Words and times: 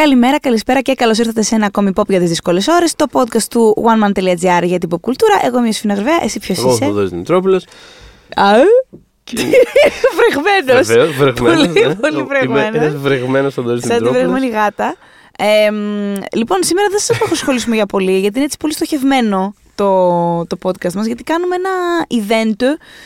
Καλημέρα, 0.00 0.40
καλησπέρα 0.40 0.80
και 0.80 0.94
καλώς 0.94 1.18
ήρθατε 1.18 1.42
σε 1.42 1.54
ένα 1.54 1.66
ακόμη 1.66 1.90
pop 1.94 2.08
για 2.08 2.18
τις 2.20 2.28
δύσκολες 2.28 2.66
ώρες. 2.68 2.94
Το 2.96 3.06
podcast 3.12 3.42
του 3.50 3.76
oneman.gr 3.86 4.62
για 4.64 4.78
την 4.78 4.88
pop 4.92 5.00
κουλτούρα. 5.00 5.34
Εγώ 5.44 5.58
είμαι 5.58 5.68
η 5.68 5.72
Σφίνα 5.72 5.94
Γρβαία, 5.94 6.18
εσύ 6.22 6.38
ποιος 6.38 6.58
Εγώ 6.58 6.72
είσαι; 6.72 6.84
ο 6.84 6.86
Θοδωρής 6.86 7.10
Δημητρόπουλος. 7.10 7.64
Α, 8.34 8.44
Βρεγμένος. 10.18 10.86
Βεβαίως, 10.86 11.16
βρεγμένος, 11.16 11.66
Πολύ, 11.66 11.86
ναι. 11.86 11.94
πολύ 11.94 12.14
Είμαι 12.14 12.24
βρεγμένος. 12.24 12.74
ένας 12.74 12.94
βρεγμένος 12.96 13.54
Θοδωρής 13.54 13.80
Σαν 13.80 13.90
τη 13.90 13.96
Δημητρόπουλος. 13.96 14.32
βρεγμένη 14.40 14.62
γάτα. 14.62 14.96
Ε, 15.38 15.70
μ, 15.70 16.14
λοιπόν, 16.34 16.58
σήμερα 16.62 16.88
δεν 16.90 16.98
σας 16.98 17.20
απασχολήσουμε 17.22 17.74
για 17.74 17.86
πολύ, 17.86 18.18
γιατί 18.18 18.36
είναι 18.36 18.44
έτσι 18.44 18.56
πολύ 18.56 18.72
στοχευμένο 18.72 19.54
το, 19.84 20.46
το 20.46 20.56
podcast 20.62 20.92
μας, 20.92 21.06
γιατί 21.06 21.22
κάνουμε 21.22 21.54
ένα 21.56 21.70
event 22.22 22.62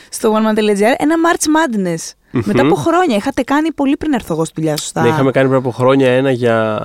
στο 0.09 0.33
oneman.gr, 0.35 0.95
ένα 0.99 1.15
March 1.25 1.45
Madness. 1.57 2.13
Μετά 2.45 2.63
από 2.63 2.75
χρόνια. 2.75 3.17
Είχατε 3.17 3.43
κάνει 3.43 3.73
πολύ 3.73 3.97
πριν 3.97 4.13
έρθω 4.13 4.35
εγώ 4.35 4.45
στη 4.45 4.55
δουλειά, 4.57 4.77
σωστά. 4.77 5.03
Ναι, 5.03 5.09
είχαμε 5.09 5.31
κάνει 5.31 5.49
πριν 5.49 5.59
από 5.61 5.71
χρόνια 5.71 6.11
ένα 6.11 6.31
για, 6.31 6.81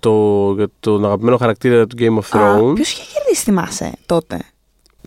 το, 0.00 0.12
για 0.56 0.66
τον 0.80 1.04
αγαπημένο 1.04 1.36
χαρακτήρα 1.36 1.86
του 1.86 1.96
Game 1.98 2.18
of 2.18 2.38
Thrones. 2.38 2.74
Ποιος 2.74 2.92
είχε 2.92 3.02
κερδίσει, 3.14 3.42
θυμάσαι 3.42 3.92
τότε; 4.06 4.38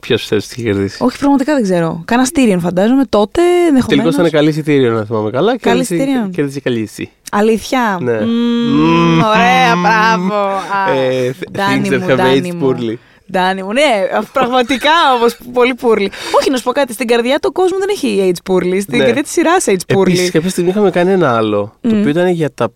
Ποιος 0.01 0.27
θέλει 0.27 0.41
τι 0.41 0.47
είχε 0.51 0.63
κερδίσει; 0.63 1.03
Όχι, 1.03 1.17
πραγματικά 1.17 1.53
δεν 1.53 1.63
ξέρω. 1.63 2.01
Κάνα 2.05 2.27
Tyrion 2.35 2.57
φαντάζομαι 2.59 3.05
τότε 3.05 3.41
ενδεχομένως. 3.41 3.85
Τελικώ 3.87 4.09
ήταν 4.09 4.29
καλή 4.29 4.49
εισιτήριο, 4.49 4.91
να 4.93 5.05
θυμάμαι 5.05 5.29
καλά. 5.29 5.57
Καλή 5.57 5.85
Κέρδισε- 5.85 6.09
Tyrion. 6.25 6.31
Κέρδισε 6.31 6.59
καλή 6.59 6.81
εσύ. 6.81 7.11
Αλήθεια; 7.31 7.97
Ναι. 8.01 8.19
Μμμ, 8.21 9.19
ωραία, 9.19 9.75
μπράβο. 9.81 10.33
Α, 10.35 10.91
Ε, 10.91 11.35
Ντάνι 11.51 11.81
things 11.89 11.93
that 11.93 11.99
μου, 11.99 12.05
have 12.09 12.15
Ντάνι 12.15 12.51
aged 12.51 12.55
μου. 12.55 12.75
poorly. 12.79 12.95
Ντάνι 13.31 13.63
μου, 13.63 13.73
ναι, 13.73 14.07
πραγματικά 14.33 14.91
όμως 15.17 15.37
πολύ 15.53 15.73
πούρλι. 15.73 16.11
Όχι, 16.39 16.49
να 16.49 16.57
σου 16.57 16.63
πω 16.63 16.71
κάτι, 16.71 16.93
στην 16.93 17.07
καρδιά 17.07 17.39
του 17.39 17.51
κόσμου 17.51 17.79
δεν 17.79 17.87
έχει 17.91 18.31
age 18.31 18.39
πούρλι. 18.43 18.81
Στην 18.81 18.97
Ναι. 18.97 19.03
καρδιά 19.03 19.23
της 19.23 19.31
σειράς 19.31 19.63
age 19.65 19.67
Επίσης, 19.67 19.85
πούρλι. 19.85 20.29
κάποια 20.29 20.49
στιγμή 20.49 20.69
είχαμε 20.69 20.89
κάνει 20.91 21.11
ένα 21.11 21.35
άλλο. 21.37 21.77
Το 21.81 21.95
οποίο 21.97 22.09
ήταν 22.09 22.27
για 22.27 22.53
τα. 22.53 22.73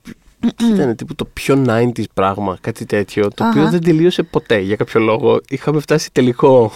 Ήταν 0.73 0.95
τύπου 0.95 1.15
το 1.15 1.25
πιο 1.25 1.63
90s 1.67 2.03
πράγμα, 2.13 2.57
κάτι 2.61 2.85
τέτοιο. 2.85 3.27
Το 3.35 3.47
οποίο 3.47 3.61
Αχα. 3.61 3.69
δεν 3.71 3.83
τελείωσε 3.83 4.23
ποτέ 4.23 4.59
για 4.59 4.75
κάποιο 4.75 4.99
λόγο. 4.99 5.39
Είχαμε 5.49 5.79
φτάσει 5.79 6.09
τελικό. 6.11 6.71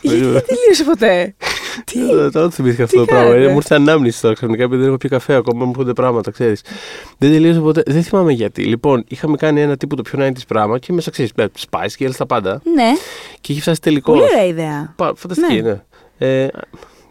Γιατί 0.00 0.20
δεν 0.24 0.42
τελείωσε 0.46 0.84
ποτέ; 0.84 1.34
Τι; 1.84 2.00
Ε, 2.00 2.06
Τώρα 2.06 2.30
το 2.30 2.50
θυμήθηκα 2.50 2.82
αυτό 2.84 2.94
Τι 3.00 3.06
το 3.06 3.12
πράγμα. 3.12 3.28
κάνετε; 3.30 3.44
Ε, 3.46 3.48
Μου 3.50 3.56
ήρθε 3.56 3.74
ανάμνηση 3.74 4.20
τώρα 4.20 4.34
ξαφνικά 4.34 4.62
επειδή 4.62 4.78
δεν 4.80 4.88
έχω 4.88 4.96
πει 4.96 5.08
καφέ 5.08 5.34
ακόμα. 5.34 5.64
Μου 5.64 5.70
έρχονται 5.70 5.92
πράγματα, 5.92 6.30
ξέρεις. 6.30 6.62
Δεν 7.18 7.32
τελείωσε 7.32 7.60
ποτέ. 7.60 7.82
Δεν 7.86 8.02
θυμάμαι 8.02 8.32
γιατί. 8.32 8.62
Λοιπόν, 8.64 9.04
είχαμε 9.08 9.36
κάνει 9.36 9.60
ένα 9.60 9.76
τύπο 9.76 9.96
το 9.96 10.02
πιο 10.02 10.18
90s 10.26 10.46
πράγμα 10.48 10.78
και 10.78 10.92
μέσα 10.92 11.10
ξέρεις. 11.10 11.32
Spice 11.70 12.02
Girls 12.04 12.14
τα 12.16 12.26
πάντα. 12.26 12.60
Ναι, 12.74 12.90
Και 13.40 13.52
είχε 13.52 13.60
φτάσει 13.60 13.80
τελικό. 13.80 14.12
πολύ 14.12 14.24
ωραία 14.24 14.46
ιδέα. 14.46 14.94
Φανταστική, 15.14 15.62
Ναι. 15.62 15.80
ναι. 16.18 16.42
Ε, 16.44 16.48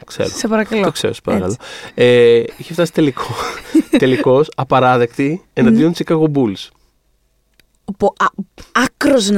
ξέρω. 0.05 0.30
Σε 0.30 0.47
παρακαλώ. 0.47 0.83
Το 0.83 0.92
ξέρω, 0.92 1.14
σε 1.14 1.21
παρακαλώ. 1.23 1.52
Έτσι. 1.52 1.67
Ε, 1.94 2.44
είχε 2.58 2.73
φτάσει 2.73 2.92
τελικό. 2.94 3.23
Τελικός, 3.99 4.49
απαράδεκτη 4.55 5.42
εναντίον 5.53 5.94
Chicago 5.97 6.23
Bulls. 6.33 6.67
Άκρος 8.71 9.30
90. 9.30 9.33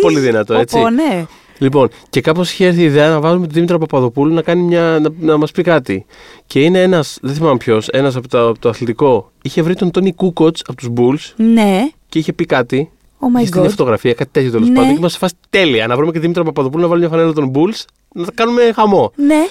Πολύ 0.00 0.20
δυνατό, 0.20 0.54
έτσι. 0.54 0.78
Οπό, 0.78 0.90
ναι. 0.90 1.26
Λοιπόν, 1.62 1.88
και 2.10 2.20
κάπως 2.20 2.52
είχε 2.52 2.66
έρθει 2.66 2.80
η 2.80 2.84
ιδέα 2.84 3.08
να 3.10 3.20
βάλουμε 3.20 3.44
τον 3.46 3.54
Δήμητρο 3.54 3.78
Παπαδοπούλου 3.78 4.34
να, 4.34 4.42
κάνει 4.42 4.62
μια, 4.62 4.98
να, 5.02 5.10
να 5.20 5.36
μας 5.36 5.50
πει 5.50 5.62
κάτι. 5.62 6.06
Και 6.46 6.60
είναι 6.60 6.82
ένας, 6.82 7.18
δεν 7.22 7.34
θυμάμαι 7.34 7.56
ποιος, 7.56 7.88
ένας 7.88 8.16
από, 8.16 8.28
το- 8.28 8.48
από 8.48 8.58
το 8.58 8.68
αθλητικό. 8.68 9.30
Είχε 9.42 9.62
βρει 9.62 9.74
τον 9.74 9.90
Τόνι 9.90 10.12
Κούκοτς 10.14 10.62
από 10.66 10.76
τους 10.76 10.88
Bulls 10.96 11.32
Ναι. 11.36 11.88
και 12.08 12.18
είχε 12.18 12.32
πει 12.32 12.44
κάτι. 12.46 12.90
Oh 13.20 13.36
my 13.36 13.38
είχε 13.38 13.46
στείλει 13.46 13.64
god. 13.66 13.70
φωτογραφία, 13.70 14.14
κάτι 14.14 14.30
τέτοιο 14.32 14.50
τέλος 14.50 14.68
Ναι. 14.68 14.74
πάντων. 14.74 14.94
Και 14.94 15.00
μα 15.00 15.08
φάσει 15.08 15.34
τέλεια. 15.50 15.86
Να 15.86 15.96
βρούμε 15.96 16.12
και 16.12 16.18
Δήμητρο 16.18 16.44
Παπαδοπούλου 16.44 16.82
να 16.82 16.88
βάλουμε 16.88 17.08
μια 17.08 17.16
φανέλα 17.16 17.34
των 17.34 17.50
Bulls 17.54 17.84
να 18.14 18.24
τα 18.24 18.32
κάνουμε 18.34 18.72
χαμό. 18.74 19.12
Ναι. 19.16 19.46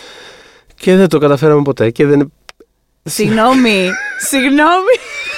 Και 0.75 0.96
δεν 0.96 1.07
το 1.09 1.18
καταφέραμε 1.18 1.62
ποτέ. 1.62 1.90
Και 1.90 2.06
δεν. 2.06 2.31
Συγγνώμη. 3.03 3.90
Συγγνώμη. 4.30 4.94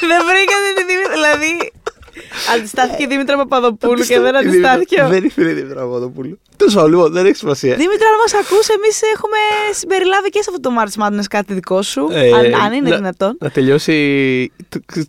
δεν 0.09 0.19
βρήκατε 0.29 0.69
τη 0.75 0.83
Δήμητρα. 0.89 1.13
Δηλαδή. 1.13 1.71
Αντιστάθηκε 2.55 3.03
η 3.03 3.07
Δήμητρα 3.07 3.37
Παπαδοπούλου 3.37 4.03
και 4.03 4.19
δεν 4.19 4.35
αντιστάθηκε. 4.35 5.01
ο- 5.01 5.07
Δεν 5.07 5.23
ήθελε 5.23 5.49
η 5.49 5.53
Δήμητρα 5.53 5.81
Παπαδοπούλου. 5.81 6.39
Τέλος 6.57 6.73
πάντων, 6.73 6.89
λοιπόν, 6.89 7.11
δεν 7.11 7.25
έχει 7.25 7.35
σημασία. 7.35 7.75
Δήμητρα, 7.75 8.07
αν 8.07 8.15
μας 8.21 8.33
ακούς, 8.33 8.67
εμείς 8.67 9.01
έχουμε 9.15 9.37
συμπεριλάβει 9.73 10.29
και 10.29 10.41
σε 10.41 10.49
αυτό 10.55 10.69
το 10.69 10.75
March 10.79 11.03
Madness 11.03 11.25
κάτι 11.29 11.53
δικό 11.53 11.81
σου. 11.81 12.07
Ε, 12.11 12.31
αν, 12.31 12.53
αν 12.65 12.73
είναι 12.73 12.89
να- 12.89 12.95
δυνατόν. 12.95 13.37
Να 13.39 13.49
τελειώσει 13.49 14.51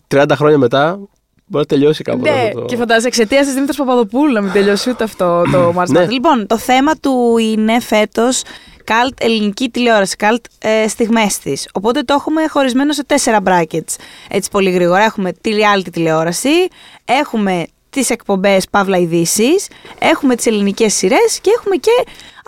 30 0.09 0.25
χρόνια 0.37 0.59
μετά. 0.59 0.99
Μπορεί 1.47 1.67
να 1.71 1.77
τελειώσει 1.77 2.03
κάπου. 2.03 2.21
Ναι, 2.21 2.31
αυτό 2.31 2.59
το- 2.61 2.65
και 2.65 2.77
φαντάζεσαι 2.77 3.07
εξαιτίας 3.07 3.45
της 3.45 3.53
Δήμητρας 3.55 3.77
Παπαδοπούλου 3.77 4.33
να 4.33 4.41
μην 4.41 4.53
τελειώσει 4.53 4.91
ούτε 4.91 5.05
αυτό 5.05 5.43
το 5.53 5.73
March 5.77 5.87
Ναι. 5.89 6.05
Madness. 6.05 6.09
Λοιπόν, 6.11 6.47
το 6.47 6.59
θέμα 6.59 6.93
του 6.97 7.37
είναι 7.39 7.81
φέτος 7.81 8.43
καλτ 8.85 9.13
ελληνική 9.21 9.69
τηλεόραση, 9.69 10.17
καλτ 10.17 10.45
ε, 10.59 10.89
στιγμές 10.89 11.39
της. 11.39 11.69
Οπότε 11.73 12.03
το 12.03 12.15
έχουμε 12.15 12.47
χωρισμένο 12.49 12.93
σε 12.93 13.05
τέσσερα 13.05 13.39
brackets. 13.47 13.97
Έτσι 14.29 14.51
πολύ 14.51 14.71
γρήγορα. 14.71 15.05
Έχουμε 15.05 15.33
τη 15.33 15.51
reality 15.55 15.89
τηλεόραση, 15.93 16.69
έχουμε 17.05 17.67
τις 17.91 18.11
εκπομπές 18.11 18.67
Παύλα 18.71 18.97
ειδήσεις, 18.97 19.69
έχουμε 19.99 20.35
τις 20.37 20.47
ελληνικές 20.47 20.95
σειρές 20.95 21.39
και 21.41 21.51
έχουμε 21.59 21.77
και 21.77 21.91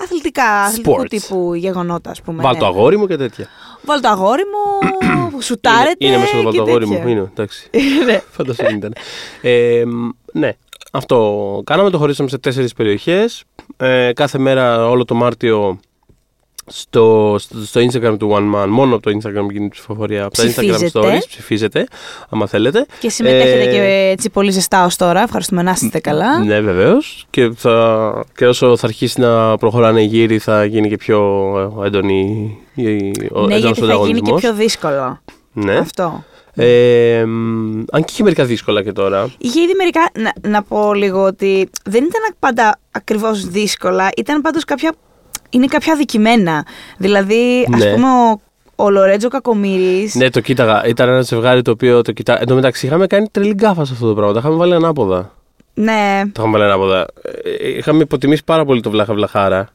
αθλητικά, 0.02 0.44
αθλητικού 0.44 1.00
Sports. 1.00 1.08
τύπου 1.08 1.54
γεγονότα, 1.54 2.10
ας 2.10 2.22
πούμε. 2.22 2.42
Βάλ 2.42 2.52
ναι. 2.52 2.58
το 2.58 2.66
αγόρι 2.66 2.96
μου 2.96 3.06
και 3.06 3.16
τέτοια. 3.16 3.48
Βάλ 3.84 4.00
το 4.00 4.08
αγόρι 4.08 4.42
μου, 4.44 5.40
σουτάρετε 5.40 5.96
Είναι, 5.98 6.12
είναι 6.14 6.22
μέσα 6.22 6.38
στο 6.38 6.50
και 6.50 6.58
βάλ 6.58 6.64
το 6.64 6.70
αγόρι 6.70 6.86
μου. 6.86 6.94
τέτοια. 6.94 7.10
Είναι, 7.10 7.30
εντάξει. 7.32 7.70
Ναι. 8.06 8.20
Φανταστείτε 8.30 8.72
ήταν. 8.74 8.94
Ε, 9.40 9.84
μ, 9.86 10.08
ναι, 10.32 10.52
αυτό 10.92 11.60
κάναμε. 11.64 11.90
Το 11.90 11.98
χωρίσαμε 11.98 12.28
σε 12.28 12.38
τέσσερις 12.38 12.72
περιοχές. 12.72 13.44
Ε, 13.76 14.12
κάθε 14.12 14.38
μέρα 14.38 14.88
όλο 14.88 15.04
το 15.04 15.14
Μάρτιο 15.14 15.80
στο, 16.66 17.36
στο, 17.38 17.64
στο 17.64 17.80
Instagram 17.80 18.18
του 18.18 18.30
One 18.32 18.62
Man, 18.62 18.66
μόνο 18.68 18.94
από 18.94 19.02
το 19.02 19.10
Instagram 19.10 19.50
γίνεται 19.50 19.64
η 19.64 19.68
ψηφοφορία. 19.68 20.24
Από 20.24 20.36
τα 20.36 20.42
Instagram 20.42 20.52
Ψηφίζετε. 20.54 20.90
Stories 20.92 21.26
ψηφίζετε, 21.28 21.86
άμα 22.28 22.46
θέλετε. 22.46 22.86
Και 23.00 23.10
συμμετέχετε 23.10 23.62
Ε, 23.62 23.72
και 23.72 24.10
έτσι 24.12 24.30
πολύ 24.30 24.50
ζεστά 24.50 24.84
ως 24.84 24.96
τώρα. 24.96 25.22
Ευχαριστούμε 25.22 25.62
να 25.62 25.70
είστε 25.70 25.98
καλά. 25.98 26.44
Ναι, 26.44 26.60
βεβαίως. 26.60 27.26
Και, 27.30 27.50
θα, 27.56 28.24
και 28.36 28.46
όσο 28.46 28.76
θα 28.76 28.86
αρχίσει 28.86 29.20
να 29.20 29.56
προχωράνε 29.56 30.00
οι 30.00 30.06
γύροι, 30.06 30.38
θα 30.38 30.64
γίνει 30.64 30.88
και 30.88 30.96
πιο 30.96 31.20
ε, 31.82 31.86
έντονη 31.86 32.56
η, 32.74 32.84
ο 33.32 33.46
ναι, 33.46 33.54
έντονος 33.54 33.78
γιατί 33.78 33.92
θα 33.92 34.06
γίνει 34.06 34.20
και 34.20 34.30
ανταγωνισμός. 34.30 34.40
πιο 34.40 34.54
δύσκολο. 34.54 35.20
Ναι. 35.52 35.76
Αυτό. 35.76 36.24
Ε, 36.58 37.24
μ, 37.26 37.82
αν 37.90 38.04
και 38.04 38.10
είχε 38.12 38.22
μερικά 38.22 38.44
δύσκολα 38.44 38.82
και 38.82 38.92
τώρα. 38.92 39.30
Είχε 39.38 39.60
ήδη 39.60 39.72
μερικά. 39.76 40.00
Να, 40.18 40.50
να 40.50 40.62
πω 40.62 40.94
λίγο 40.94 41.22
ότι 41.22 41.68
δεν 41.84 42.04
ήταν 42.04 42.34
πάντα 42.38 42.78
ακριβώς 42.90 43.46
δύσκολα. 43.48 44.08
Ήταν 44.16 44.40
πάντως 44.40 44.64
κάποια. 44.64 44.92
Είναι 45.56 45.66
κάποια 45.66 45.92
αδικημένα. 45.92 46.66
Δηλαδή, 46.96 47.68
ας 47.74 47.84
Ναι. 47.84 47.92
πούμε, 47.94 48.06
ο, 48.08 48.40
ο 48.84 48.90
Λορέτζο 48.90 49.28
Κακομήρη. 49.28 50.10
Ναι, 50.14 50.30
το 50.30 50.40
κοίταγα. 50.40 50.86
Ήταν 50.86 51.08
ένα 51.08 51.20
ζευγάρι 51.20 51.62
το 51.62 51.70
οποίο 51.70 52.02
το 52.02 52.12
κοιτά. 52.12 52.40
Εν 52.40 52.46
τω 52.46 52.54
μεταξύ, 52.54 52.86
είχαμε 52.86 53.06
κάνει 53.06 53.26
τρελή 53.30 53.52
γκάφα 53.54 53.84
σε 53.84 53.92
αυτό 53.92 54.08
το 54.08 54.14
πράγμα. 54.14 54.32
Τα 54.32 54.38
είχαμε 54.38 54.54
βάλει 54.56 54.74
ανάποδα. 54.74 55.32
ναι, 55.74 56.20
Τα 56.24 56.30
είχαμε 56.38 56.58
βάλει 56.58 56.64
ανάποδα. 56.70 57.06
Ε, 57.60 57.68
είχαμε 57.76 58.02
υποτιμήσει 58.02 58.42
πάρα 58.44 58.64
πολύ 58.64 58.80
το 58.80 58.90
Βλάχα 58.90 59.14
Βλαχάρα. 59.14 59.68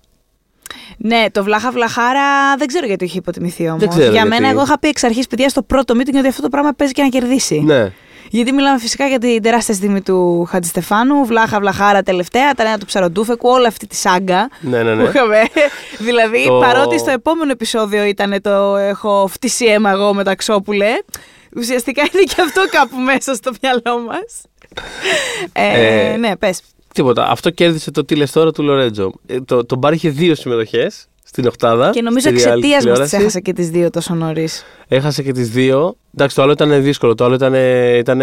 ναι, 0.97 1.25
το 1.31 1.43
Βλάχα 1.43 1.71
Βλαχάρα 1.71 2.55
δεν 2.57 2.67
ξέρω 2.67 2.85
γιατί 2.85 3.03
είχε 3.05 3.17
υποτιμηθεί 3.17 3.67
όμως. 3.67 3.79
Δεν 3.79 3.89
ξέρω 3.89 4.03
Για 4.03 4.11
γιατί. 4.13 4.27
μένα, 4.29 4.49
εγώ 4.49 4.61
είχα 4.61 4.79
πει 4.79 4.87
εξ 4.87 5.03
αρχής, 5.03 5.27
παιδιά, 5.27 5.49
στο 5.49 5.61
πρώτο 5.61 5.93
meeting 5.97 6.15
ότι 6.17 6.27
αυτό 6.27 6.41
το 6.41 6.49
πράγμα 6.49 6.73
παίζει 6.73 6.93
και 6.93 7.01
να 7.01 7.07
κερδίσει. 7.09 7.59
Ναι. 7.59 7.91
Γιατί 8.33 8.51
μιλάμε 8.51 8.79
φυσικά 8.79 9.07
για 9.07 9.19
την 9.19 9.41
τεράστια 9.41 9.73
στιγμή 9.73 10.01
του 10.01 10.45
Χατζηστεφάνου, 10.49 11.25
Βλάχα 11.25 11.59
Βλαχάρα 11.59 12.03
τελευταία, 12.03 12.53
τα 12.53 12.63
νέα 12.63 12.77
του 12.77 12.85
Ψαροντούφεκου, 12.85 13.49
όλη 13.49 13.65
αυτή 13.67 13.87
τη 13.87 13.95
σάγκα 13.95 14.49
Ναι, 14.61 14.83
ναι, 14.83 14.91
που 14.95 15.01
ναι. 15.01 15.07
είχαμε. 15.09 15.37
δηλαδή, 16.07 16.45
Το- 16.47 16.59
παρότι 16.59 16.99
στο 16.99 17.11
επόμενο 17.11 17.51
επεισόδιο 17.51 18.03
ήταν 18.03 18.41
το 18.41 18.75
έχω 18.75 19.28
φτύσει 19.31 19.66
αίμα 19.66 19.89
εγώ 19.91 20.13
με 20.13 20.23
τα 20.23 20.35
ξόπουλε, 20.35 20.89
ουσιαστικά 21.57 22.01
είναι 22.13 22.23
και 22.23 22.41
αυτό 22.41 22.61
κάπου 22.72 22.97
μέσα 23.11 23.33
στο 23.35 23.51
μυαλό 23.61 23.99
μας. 24.05 24.41
Ε, 25.53 26.11
Ε, 26.13 26.17
ναι, 26.17 26.35
πες. 26.35 26.61
Τίποτα. 26.93 27.29
Αυτό 27.29 27.49
κέρδισε 27.49 27.91
το 27.91 28.05
τι 28.05 28.16
λες 28.16 28.31
τώρα 28.31 28.51
του 28.51 28.63
Λορέτζο. 28.63 29.11
Ε, 29.25 29.41
το, 29.41 29.66
το 29.66 29.75
μπαρ 29.75 29.93
είχε 29.93 30.09
δύο 30.09 30.35
συμμετοχές 30.35 31.05
στην 31.33 31.47
Οχτάδα. 31.47 31.89
Και 31.89 32.01
νομίζω 32.01 32.29
στη 32.29 32.37
reality 32.37 32.47
εξαιτίας 32.47 32.73
μας 32.73 32.83
τι 32.83 32.87
τηλεόραση. 32.87 33.16
έχασα 33.16 33.39
και 33.39 33.53
τις 33.53 33.69
δύο 33.69 33.89
τόσο 33.89 34.13
νωρίς. 34.13 34.66
Έχασε 34.87 35.23
και 35.23 35.31
τις 35.31 35.49
δύο. 35.49 35.95
Εντάξει, 36.16 36.35
το 36.35 36.41
άλλο 36.41 36.51
ήταν 36.51 36.83
δύσκολο. 36.83 37.16
Το 37.16 37.25
άλλο 37.25 37.35
ήταν, 37.35 37.53
ήταν, 37.99 38.22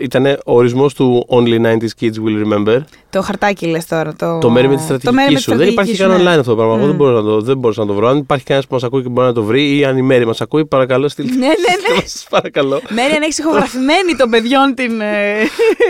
ήταν 0.00 0.26
ο 0.26 0.54
ορισμό 0.54 0.86
του 0.86 1.26
Only 1.30 1.60
90s 1.66 1.88
Kids 2.00 2.14
Will 2.24 2.44
Remember. 2.44 2.78
Το 3.10 3.22
χαρτάκι 3.22 3.66
λες 3.66 3.86
τώρα. 3.86 4.14
Το, 4.16 4.38
Το 4.38 4.50
μέρη 4.50 4.68
με 4.68 4.76
τη 4.76 4.98
το 4.98 5.12
μέρη 5.12 5.30
στρατηγική 5.30 5.32
με 5.32 5.34
τη 5.34 5.40
σου. 5.42 5.56
Δεν 5.56 5.68
υπάρχει 5.68 5.94
στρατηγική 5.94 6.02
καν 6.02 6.10
σου, 6.10 6.24
ναι. 6.24 6.30
online 6.30 6.38
αυτό 6.38 6.50
το 6.50 6.56
πράγμα. 6.56 6.74
Εγώ 6.74 6.82
Μμ. 6.84 6.86
δεν, 6.86 6.96
μπορώ 6.96 7.12
να 7.20 7.22
το, 7.22 7.40
δεν 7.40 7.58
μπορούσα 7.58 7.80
να 7.80 7.86
το 7.86 7.94
βρω. 7.94 8.08
Αν 8.08 8.16
υπάρχει 8.16 8.44
κανένας 8.44 8.68
που 8.68 8.74
μας 8.74 8.84
ακούει 8.84 9.02
και 9.02 9.08
μπορεί 9.08 9.26
να 9.26 9.32
το 9.32 9.42
βρει 9.42 9.76
ή 9.78 9.84
αν 9.84 9.96
η 9.96 10.02
Μέρη 10.02 10.26
μας 10.26 10.40
ακούει, 10.40 10.66
παρακαλώ 10.66 11.08
στείλτε. 11.08 11.34
Ναι, 11.34 11.46
ναι, 11.46 11.94
ναι. 11.94 12.02
Σα 12.04 12.28
παρακαλώ. 12.28 12.80
Μέρη, 12.88 13.12
αν 13.12 13.22
έχεις 13.22 13.38
ηχογραφημένη 13.38 14.16
των 14.18 14.30
παιδιών 14.30 14.74
την, 14.74 15.00
ε, 15.10 15.34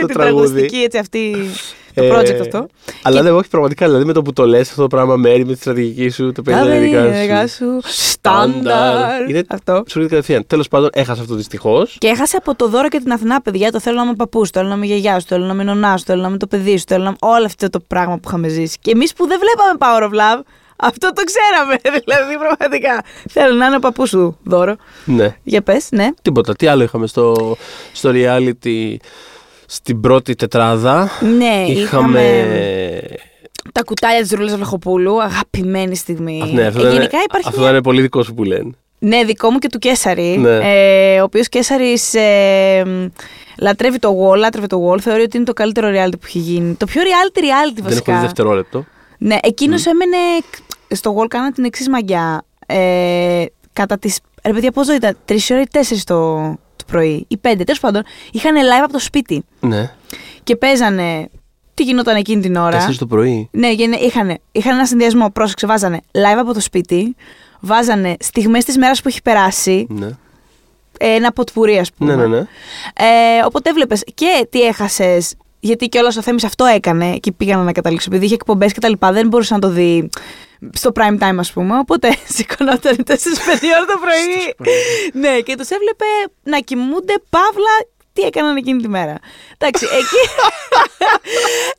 Το 0.00 0.06
την 0.06 0.16
τραγούδι. 0.16 0.44
τραγουδιστική 0.44 0.76
έτσι 0.76 0.98
αυτή 0.98 1.36
Το 1.94 2.04
Ε, 2.04 2.10
project 2.18 2.40
αυτό. 2.40 2.66
Αλλά 3.02 3.22
δεν, 3.22 3.34
όχι 3.34 3.48
πραγματικά. 3.48 3.86
Δηλαδή 3.86 4.04
με 4.04 4.12
το 4.12 4.22
που 4.22 4.32
το 4.32 4.46
λες 4.46 4.68
αυτό 4.68 4.82
το 4.82 4.86
πράγμα, 4.86 5.16
μέρη 5.16 5.44
με 5.44 5.52
τη 5.52 5.60
στρατηγική 5.60 6.08
σου, 6.08 6.32
το 6.32 6.42
Τα 6.42 6.52
παίρνει 6.52 6.92
τα 6.92 7.02
δικά 7.04 7.46
σου. 7.46 7.64
Στάνταρ. 7.82 9.28
Είναι 9.28 9.42
Αυτό. 9.48 9.72
σου 9.72 9.98
έρχεται 9.98 10.08
κατευθείαν. 10.08 10.46
Τέλος 10.46 10.68
πάντων, 10.68 10.88
έχασα 10.92 11.20
αυτό 11.22 11.34
δυστυχώς. 11.34 11.96
Και 11.98 12.06
έχασε 12.06 12.36
από 12.36 12.54
το 12.54 12.68
δώρο 12.68 12.88
και 12.88 12.98
την 12.98 13.12
Αθηνά, 13.12 13.40
παιδιά. 13.40 13.70
Το 13.70 13.80
θέλω 13.80 13.96
να 13.96 14.02
είμαι 14.02 14.14
παππούς, 14.14 14.50
το 14.50 14.58
θέλω 14.58 14.70
να 14.70 14.76
είμαι 14.76 14.86
γιαγιάς 14.86 15.22
σου, 15.22 15.28
το 15.28 15.34
θέλω 15.34 15.46
να 15.46 15.52
είμαι 15.52 15.62
νονά 15.62 15.96
σου, 15.96 16.04
το 16.04 16.10
θέλω 16.12 16.22
να 16.22 16.28
είμαι 16.28 16.38
το 16.38 16.46
παιδί 16.46 16.78
σου, 16.78 16.84
το 16.84 16.94
θέλω 16.94 17.02
να 17.04 17.08
είμαι 17.08 17.18
όλο 17.34 17.44
αυτό 17.44 17.70
το 17.70 17.80
πράγμα 17.80 18.14
που 18.14 18.28
είχαμε 18.28 18.48
ζήσει. 18.48 18.76
Και 18.80 18.90
εμείς 18.90 19.12
που 19.12 19.26
δεν 19.26 19.38
βλέπαμε 19.38 19.78
Power 19.78 20.10
of 20.10 20.20
Love, 20.20 20.42
αυτό 20.76 21.12
το 21.12 21.22
ξέραμε. 21.24 21.76
Δηλαδή, 22.04 22.36
πραγματικά. 22.38 23.04
Θέλω 23.28 23.54
να 23.54 23.66
είναι 23.66 23.76
ο 23.76 23.78
παππούς 23.78 24.08
σου 24.08 24.38
δώρο. 24.42 24.76
Ναι. 25.04 25.36
Για 25.42 25.62
πες, 25.62 25.86
ναι. 25.90 26.08
Τίποτα. 26.22 26.54
Τι 26.54 26.66
άλλο 26.66 26.82
είχαμε 26.82 27.06
στο, 27.06 27.56
στο 27.92 28.10
reality; 28.14 28.96
Στην 29.72 30.00
πρώτη 30.00 30.34
τετράδα. 30.34 31.10
Ναι, 31.38 31.64
είχαμε, 31.68 32.20
είχαμε. 32.22 33.00
τα 33.72 33.82
κουτάλια 33.82 34.20
της 34.22 34.30
Ρούλας 34.32 34.54
Βλαχοπούλου. 34.54 35.22
Αγαπημένη 35.22 35.96
στιγμή. 35.96 36.42
Α, 36.42 36.46
ναι, 36.46 36.66
αυτό, 36.66 36.78
Ε, 36.80 36.82
δεν 36.82 36.92
γενικά 36.92 37.16
είναι, 37.16 37.24
υπάρχει 37.28 37.48
αυτό 37.48 37.50
μια- 37.58 37.66
δεν 37.66 37.74
είναι 37.74 37.82
πολύ 37.82 38.00
δικό 38.00 38.22
σου 38.22 38.34
που 38.34 38.44
λένε. 38.44 38.70
Ναι, 38.98 39.24
δικό 39.24 39.50
μου 39.50 39.58
και 39.58 39.68
του 39.68 39.78
Κέσαρη. 39.78 40.36
Ναι. 40.38 40.58
Ε, 41.14 41.20
ο 41.20 41.24
οποίος 41.24 41.48
Κέσαρης 41.48 42.14
ε, 42.14 42.82
μ, 42.86 43.06
λατρεύει 43.58 43.98
το 43.98 44.08
Wall, 44.22 44.36
λάτρευε 44.36 44.66
το 44.66 44.88
Wall. 44.90 45.00
Θεωρεί 45.00 45.22
ότι 45.22 45.36
είναι 45.36 45.46
το 45.46 45.52
καλύτερο 45.52 45.88
reality 45.88 46.12
που 46.20 46.26
έχει 46.26 46.38
γίνει. 46.38 46.74
Το 46.74 46.86
πιο 46.86 47.02
reality 47.02 47.38
reality 47.38 47.72
Δεν 47.74 47.84
βασικά. 47.84 48.10
έχω 48.10 48.20
δει 48.20 48.26
δευτερόλεπτο. 48.26 48.84
Ναι, 49.18 49.36
εκείνος 49.42 49.86
έμενε. 49.86 50.16
Στο 50.88 51.16
Wall 51.18 51.26
κάνα 51.28 51.52
την 51.52 51.64
εξής 51.64 51.88
μαγιά. 51.88 52.44
Ε, 52.66 53.44
κατά 53.72 53.98
τι. 53.98 54.14
Ρε 54.44 54.52
παιδιά, 54.52 54.70
πόσο 54.72 54.94
ήταν, 54.94 55.16
3 55.24 55.50
ώρα 55.50 55.60
ή 55.60 55.64
4 55.72 55.78
το, 56.04 56.14
το 56.14 56.58
πρωί, 56.90 57.24
ή 57.28 57.36
5. 57.42 57.64
Τέλος 57.64 57.80
πάντων, 57.80 58.02
είχαν 58.32 58.54
live 58.54 58.82
από 58.84 58.92
το 58.92 58.98
σπίτι 58.98 59.44
Ναι. 59.60 59.90
και 60.44 60.56
παίζανε. 60.56 61.28
Τι 61.74 61.82
γινόταν 61.82 62.16
εκείνη 62.16 62.42
την 62.42 62.56
ώρα. 62.56 62.70
Τέσσερις 62.70 62.98
το 62.98 63.06
πρωί. 63.06 63.48
Ναι, 63.52 63.66
είχαν, 63.66 63.92
είχαν, 63.92 64.38
είχαν 64.52 64.74
ένα 64.74 64.86
συνδυασμό. 64.86 65.30
Πρόσεξε, 65.30 65.66
βάζανε 65.66 66.00
live 66.12 66.38
από 66.38 66.52
το 66.52 66.60
σπίτι, 66.60 67.16
βάζανε 67.60 68.16
στιγμές 68.20 68.64
της 68.64 68.76
μέρας 68.78 69.02
που 69.02 69.08
έχει 69.08 69.22
περάσει, 69.22 69.86
Ναι. 69.88 70.06
ε, 70.98 71.14
ένα 71.14 71.32
ποτπουρί, 71.32 71.78
ας 71.78 71.92
πούμε. 71.92 72.14
Ναι, 72.14 72.26
ναι, 72.26 72.36
ναι. 72.36 72.38
Ε, 72.96 73.44
οπότε 73.46 73.70
έβλεπες 73.70 74.02
και 74.14 74.46
τι 74.50 74.60
έχασες. 74.62 75.34
Γιατί 75.60 75.86
και 75.88 75.98
όλο 75.98 76.14
ο 76.18 76.22
Θέμης 76.22 76.44
αυτό 76.44 76.64
έκανε 76.64 77.16
και 77.16 77.32
πήγαν 77.32 77.64
να 77.64 77.72
καταλήξω. 77.72 78.08
Επειδή 78.10 78.24
είχε 78.24 78.34
εκπομπές 78.34 78.72
και 78.72 78.80
τα 78.80 78.88
λοιπά, 78.88 79.12
δεν 79.12 79.28
μπορούσε 79.28 79.54
να 79.54 79.60
το 79.60 79.68
δει 79.68 80.08
στο 80.72 80.92
prime 80.94 81.18
time, 81.18 81.36
ας 81.38 81.52
πούμε. 81.52 81.78
Οπότε 81.78 82.08
σηκωνόταν 82.36 82.96
4-5 83.06 83.12
ώρα 83.76 83.86
το 83.86 83.98
πρωί. 84.00 84.54
ναι, 85.12 85.40
και 85.40 85.56
τους 85.56 85.68
έβλεπε 85.68 86.04
να 86.42 86.58
κοιμούνται 86.58 87.14
παύλα 87.30 87.88
τι 88.12 88.22
έκαναν 88.22 88.56
εκείνη 88.56 88.82
τη 88.82 88.88
μέρα. 88.88 89.18
Εντάξει, 89.58 89.86
εκεί, 89.92 90.22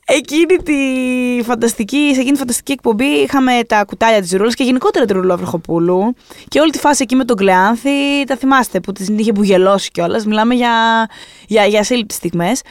εκείνη 0.18 0.56
τη 0.56 1.42
φανταστική, 1.42 2.10
σε 2.14 2.20
εκείνη 2.20 2.32
τη 2.32 2.38
φανταστική 2.38 2.72
εκπομπή 2.72 3.04
είχαμε 3.04 3.60
τα 3.66 3.84
κουτάλια 3.84 4.20
της 4.20 4.32
Ρούλας 4.32 4.54
και 4.54 4.64
γενικότερα 4.64 5.04
τη 5.04 5.12
Ρούλα 5.12 5.36
Βροχοπούλου. 5.36 6.14
Και 6.48 6.60
όλη 6.60 6.70
τη 6.70 6.78
φάση 6.78 7.02
εκεί 7.02 7.14
με 7.14 7.24
τον 7.24 7.36
Κλεάνθη, 7.36 8.24
τα 8.26 8.36
θυμάστε 8.36 8.80
που 8.80 8.92
την 8.92 9.18
είχε 9.18 9.32
μπουγελώσει 9.32 9.90
κιόλας. 9.90 10.26
Μιλάμε 10.26 10.54
για, 10.54 11.06
για, 11.46 11.66
για 11.66 11.80
ασύλληπτες 11.80 12.16
στιγμές. 12.16 12.62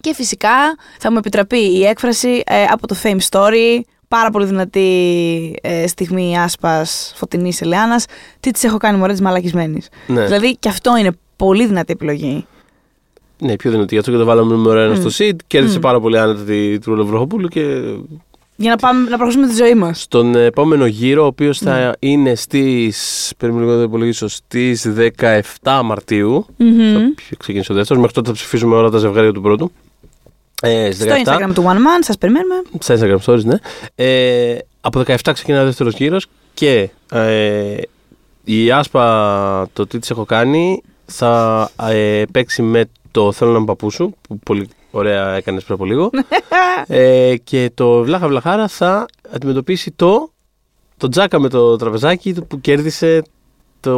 και 0.00 0.14
φυσικά 0.14 0.76
θα 0.98 1.10
μου 1.10 1.18
επιτραπεί 1.18 1.78
η 1.78 1.86
έκφραση 1.86 2.42
ε, 2.46 2.64
από 2.64 2.86
το 2.86 2.96
Fame 3.02 3.18
Story. 3.30 3.80
Πάρα 4.18 4.30
πολύ 4.30 4.46
δυνατή 4.46 5.54
ε, 5.62 5.86
στιγμή 5.86 6.38
άσπας 6.38 7.12
φωτεινής 7.16 7.60
Ελεάνα. 7.60 8.00
Τι 8.40 8.50
της 8.50 8.64
έχω 8.64 8.76
κάνει 8.76 8.98
μωρέ 8.98 9.12
της 9.12 9.20
μαλακισμένης. 9.20 9.88
Ναι. 10.06 10.24
Δηλαδή 10.24 10.56
και 10.56 10.68
αυτό 10.68 10.96
είναι 10.96 11.10
πολύ 11.36 11.66
δυνατή 11.66 11.92
επιλογή. 11.92 12.46
Ναι, 13.38 13.56
πιο 13.56 13.70
δυνατή. 13.70 13.94
Γι' 13.94 13.98
αυτό 14.00 14.10
και 14.10 14.16
το 14.16 14.24
βάλαμε 14.24 14.54
νούμερο 14.54 14.80
ένα 14.80 14.94
στο 14.94 15.08
seed. 15.18 15.34
Κέρδισε 15.46 15.78
πάρα 15.78 16.00
πολύ 16.00 16.18
άνετα 16.18 16.42
τη 16.42 16.78
Τρούλα 16.78 17.04
Βροχοπούλου 17.04 17.48
και 17.48 17.62
Για 18.56 18.70
να, 18.70 18.76
πάμε, 18.76 19.00
να 19.02 19.08
προχωρήσουμε 19.16 19.46
τη 19.46 19.54
ζωή 19.54 19.74
μας. 19.74 20.00
στον 20.00 20.34
επόμενο 20.34 20.86
γύρο, 20.86 21.22
ο 21.22 21.26
οποίος 21.26 21.58
θα 21.58 21.78
Ναι. 21.78 21.90
είναι 21.98 22.34
στις. 22.34 23.32
Περίμενε 23.38 23.64
λίγο 23.64 23.76
να 23.76 23.82
το 23.82 23.88
υπολογίσω. 23.88 24.28
Στις 24.28 24.86
17 25.62 25.80
μαρτιου 25.84 26.46
Θα 27.26 27.36
ξεκινήσει 27.38 27.72
ο 27.72 27.74
δεύτερος. 27.74 28.02
Μέχρι 28.02 28.14
τότε 28.14 28.28
θα 28.28 28.34
ψηφίζουμε 28.34 28.76
όλα 28.76 28.90
τα 28.90 28.98
ζευγάρια 28.98 29.32
του 29.32 29.40
πρώτου. 29.40 29.72
Ε, 30.60 30.90
στις 30.90 31.04
Στο 31.04 31.14
17. 31.14 31.28
Instagram 31.28 31.54
του 31.54 31.62
One 31.62 31.76
Man, 31.76 32.00
σας 32.00 32.18
περιμένουμε. 32.18 32.62
Στα 32.78 32.96
Instagram 32.98 33.18
stories, 33.24 33.44
ναι. 33.44 33.56
Ε, 33.94 34.58
από 34.80 35.02
17 35.06 35.16
ξεκινάει 35.32 35.62
ο 35.62 35.64
δεύτερος 35.64 35.94
γύρος 35.94 36.26
και 36.54 36.90
ε, 37.12 37.76
η 38.44 38.70
Άσπα, 38.70 39.68
το 39.72 39.86
τι 39.86 39.98
της 39.98 40.10
έχω 40.10 40.24
κάνει, 40.24 40.82
θα 41.06 41.70
ε, 41.88 42.22
παίξει 42.32 42.62
με 42.62 42.84
το 43.10 43.32
Θέλω 43.32 43.50
να 43.50 43.56
είμαι 43.56 43.66
παππούς 43.66 43.94
σου, 43.94 44.14
που 44.28 44.38
πολύ 44.38 44.68
ωραία 44.90 45.34
έκανες 45.34 45.62
πριν 45.64 45.74
από 45.74 45.84
λίγο. 45.84 46.10
ε, 46.86 47.36
και 47.44 47.70
το 47.74 48.02
Βλάχα 48.02 48.28
Βλαχάρα 48.28 48.68
θα 48.68 49.06
αντιμετωπίσει 49.34 49.90
το, 49.90 50.32
το 50.96 51.08
Τζάκα 51.08 51.38
με 51.38 51.48
το 51.48 51.76
τραπεζάκι 51.76 52.34
του 52.34 52.46
που 52.46 52.60
κέρδισε 52.60 53.22
το. 53.80 53.90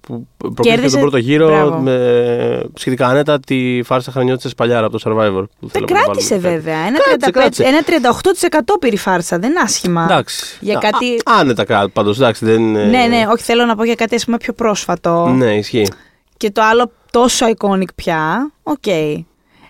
που 0.00 0.26
προκρίθηκε 0.36 0.68
Κέρδισε- 0.70 0.90
τον 0.92 1.00
πρώτο 1.00 1.16
γύρο 1.16 1.46
Μπράβο. 1.46 1.78
με 1.78 2.62
σχετικά 2.74 3.06
άνετα 3.06 3.40
τη 3.40 3.80
φάρσα 3.84 4.10
Χρανιώτης 4.12 4.54
Παλιάρα 4.54 4.86
από 4.86 4.98
το 4.98 5.02
Survivor. 5.10 5.44
Που 5.60 5.68
Δεν 5.68 5.70
θέλαμε 5.70 5.92
να 5.92 6.00
κράτησε 6.04 6.34
βάλουμε. 6.38 6.50
βέβαια. 6.60 6.78
Ένα, 6.78 6.98
Κράτησε, 6.98 7.30
35, 7.30 7.30
κράτησε. 7.30 7.64
ένα 7.64 7.82
38% 7.82 8.78
πήρε 8.80 8.94
η 8.94 8.98
φάρσα. 8.98 9.38
Δεν 9.38 9.50
είναι 9.50 9.60
άσχημα. 9.62 10.04
Εντάξει. 10.04 10.56
Για 10.60 10.76
Α, 10.76 10.80
κάτι- 10.80 11.14
α, 11.24 11.38
άνετα 11.40 11.64
κάτω 11.64 11.88
πάντως. 11.88 12.16
Εντάξει, 12.16 12.44
δεν 12.44 12.60
είναι. 12.62 12.84
Ναι, 12.84 13.06
ναι, 13.06 13.24
όχι 13.32 13.42
θέλω 13.42 13.64
να 13.64 13.76
πω 13.76 13.84
για 13.84 13.94
κάτι 13.94 14.14
ας 14.14 14.24
πούμε 14.24 14.36
πιο 14.36 14.52
πρόσφατο. 14.52 15.26
Ναι, 15.28 15.54
ισχύει. 15.56 15.86
Και 16.36 16.50
το 16.50 16.62
άλλο 16.62 16.90
τόσο 17.10 17.46
iconic 17.56 17.94
πια. 17.94 18.50
Οκ. 18.62 18.86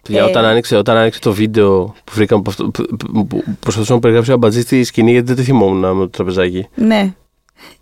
Για 0.07 0.21
Ε, 0.21 0.23
όταν, 0.23 0.45
άνοιξε, 0.45 0.77
όταν 0.77 0.97
άνοιξε 0.97 1.21
το 1.21 1.33
βίντεο 1.33 1.85
που 2.05 2.13
βρήκαμε 2.15 2.41
από 2.41 2.51
αυτό, 2.51 2.65
που, 2.65 2.97
που, 3.13 3.27
που 3.27 3.45
προσπαθούσα 3.61 3.93
να 3.95 3.99
περιγράψω 4.01 4.31
ένα 4.31 4.41
μπατζή 4.41 4.61
στη 4.61 4.85
σκηνή 4.85 5.11
γιατί 5.11 5.27
δεν 5.27 5.37
τη 5.37 5.43
θυμόμουν 5.43 5.79
με 5.97 6.05
το 6.05 6.09
τραπεζάκι. 6.09 6.69
Ναι. 6.75 7.15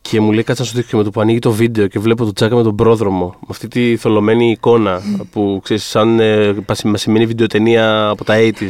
Και 0.01 0.21
μου 0.21 0.33
λέει 0.33 0.43
κάτσε 0.43 0.63
να 0.63 0.69
σου 0.69 0.75
δείξω 0.75 0.91
και 0.91 0.97
με 0.97 1.03
το 1.03 1.11
που 1.11 1.21
ανοίγει 1.21 1.39
το 1.39 1.53
βίντεο 1.53 1.87
και 1.87 1.99
βλέπω 1.99 2.25
το 2.25 2.33
τσάκα 2.33 2.57
με 2.57 2.63
τον 2.63 2.75
πρόδρομο. 2.77 3.27
Με 3.41 3.47
αυτή 3.51 3.69
τη 3.69 3.97
θολωμένη 3.97 4.51
εικόνα 4.51 5.01
που 5.31 5.61
ξέρεις, 5.63 5.85
σαν 5.85 6.21
ε, 6.21 6.53
παση- 6.53 6.87
μασημένη 6.87 7.27
βιντεοτενία 7.27 8.09
από 8.09 8.25
τα 8.25 8.35
80s. 8.39 8.69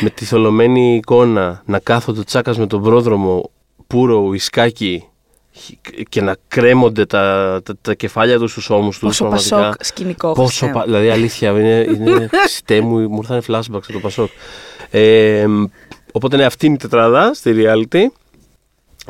με 0.00 0.10
τη 0.10 0.24
θολωμένη 0.24 0.94
εικόνα 0.96 1.62
να 1.66 1.78
κάθονται 1.78 2.20
ο 2.20 2.24
τσάκας 2.24 2.58
με 2.58 2.66
τον 2.66 2.82
πρόδρομο, 2.82 3.50
πουρο, 3.86 4.16
ουισκάκι 4.18 5.04
και 6.08 6.20
να 6.20 6.36
κρέμονται 6.48 7.06
τα, 7.06 7.60
τα, 7.64 7.74
τα 7.82 7.94
κεφάλια 7.94 8.38
τους 8.38 8.50
στους 8.50 8.70
ώμους 8.70 8.98
τους. 8.98 9.18
Πόσο 9.18 9.24
πασόκ 9.30 9.74
σκηνικό. 9.84 10.32
Πόσο. 10.32 10.46
Χριστέ 10.48 10.66
μου. 10.66 10.72
πα- 10.72 10.84
Δηλαδή, 10.84 11.08
αλήθεια, 11.10 11.50
είναι. 11.50 11.86
είναι 11.94 12.28
Χριστέ 12.42 12.80
μου, 12.80 12.98
μου 13.08 13.18
ήρθαν 13.22 13.42
flashbacks 13.48 13.82
από 13.82 13.92
το 13.92 13.98
Πασόκ. 13.98 14.28
Ε, 14.90 15.46
οπότε, 16.12 16.36
ναι, 16.36 16.44
αυτή 16.44 16.66
είναι 16.66 16.74
η 16.74 16.78
τετράδα 16.78 17.34
στη 17.34 17.54
reality. 17.56 17.98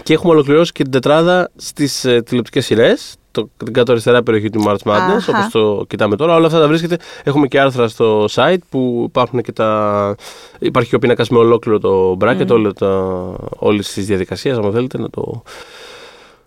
Και 0.03 0.13
έχουμε 0.13 0.33
ολοκληρώσει 0.33 0.73
και 0.73 0.83
την 0.83 0.93
τετράδα 0.93 1.51
στις 1.57 2.05
ε, 2.05 2.23
τηλεοπτικές 2.23 2.65
σειρές. 2.65 3.15
Την 3.57 3.73
κάτω 3.73 3.93
αριστερά 3.93 4.23
περιοχή 4.23 4.51
του 4.51 4.65
March 4.67 4.91
Madness, 4.91 5.17
Αχα. 5.17 5.39
όπως 5.39 5.49
το 5.53 5.85
κοιτάμε 5.89 6.17
τώρα. 6.17 6.35
Όλα 6.35 6.47
αυτά 6.47 6.61
τα 6.61 6.69
βρίσκεται. 6.69 6.97
Έχουμε 7.25 7.47
και 7.47 7.61
άρθρα 7.61 7.89
στο 7.89 8.25
site 8.31 8.59
που 8.69 9.05
υπάρχουν 9.09 9.41
και 9.43 9.53
τα. 9.53 10.15
Υπάρχει 10.59 10.89
και 10.89 10.95
ο 10.95 10.99
πίνακας 10.99 11.29
με 11.29 11.39
ολόκληρο 11.39 11.79
το 11.79 12.17
bracket, 12.21 12.47
mm. 12.49 13.35
όλη 13.59 13.83
τη 13.83 14.01
διαδικασία. 14.01 14.55
Αν 14.55 14.73
θέλετε 14.73 14.99
να 14.99 15.11
το 15.11 15.43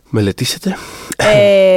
μελετήσετε. 0.09 0.75
Ε, 1.17 1.25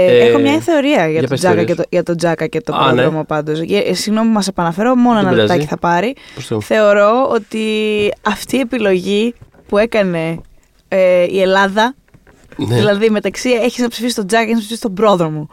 Ε, 0.06 0.26
έχω 0.28 0.38
μια 0.38 0.60
θεωρία 0.60 0.94
για, 0.96 1.08
για 1.10 1.20
τον 1.20 1.28
πες 1.28 1.38
Τζάκα 1.40 1.54
θεωρίες. 1.54 1.76
και 1.76 1.82
το, 1.82 1.88
για 1.90 2.02
τον 2.02 2.16
Τζάκα 2.16 2.46
και 2.46 2.60
το 2.60 2.74
Α, 2.76 2.92
ναι. 2.92 2.92
πρόδρομο 3.02 3.24
πάντως. 3.24 3.60
Ε, 3.60 3.94
Συγγνώμη 3.94 4.26
που 4.28 4.34
μας 4.34 4.48
επαναφέρω, 4.48 4.94
μόνο 4.94 5.14
Δεν 5.14 5.22
ένα 5.26 5.30
πειράζει. 5.30 5.48
λεπτάκι 5.48 5.66
θα 5.68 5.78
πάρει. 5.78 6.14
Προς 6.34 6.46
Θεού. 6.46 6.62
Θεωρώ 6.62 7.28
ότι 7.32 7.62
αυτή 8.22 8.56
η 8.56 8.60
επιλογή 8.60 9.34
που 9.68 9.78
έκανε 9.78 10.40
ε, 10.88 11.26
η 11.30 11.40
Ελλάδα, 11.40 11.94
Ναι. 12.56 12.74
δηλαδή 12.76 13.10
μεταξύ 13.10 13.50
έχεις 13.50 13.78
να 13.82 13.88
ψηφίσεις 13.88 14.14
τον 14.14 14.26
Τζάκα 14.26 14.44
και 14.44 14.50
έχεις 14.50 14.60
να 14.62 14.66
ψηφίσεις 14.66 14.82
τον 14.82 14.94
πρόδρομο. 14.94 15.48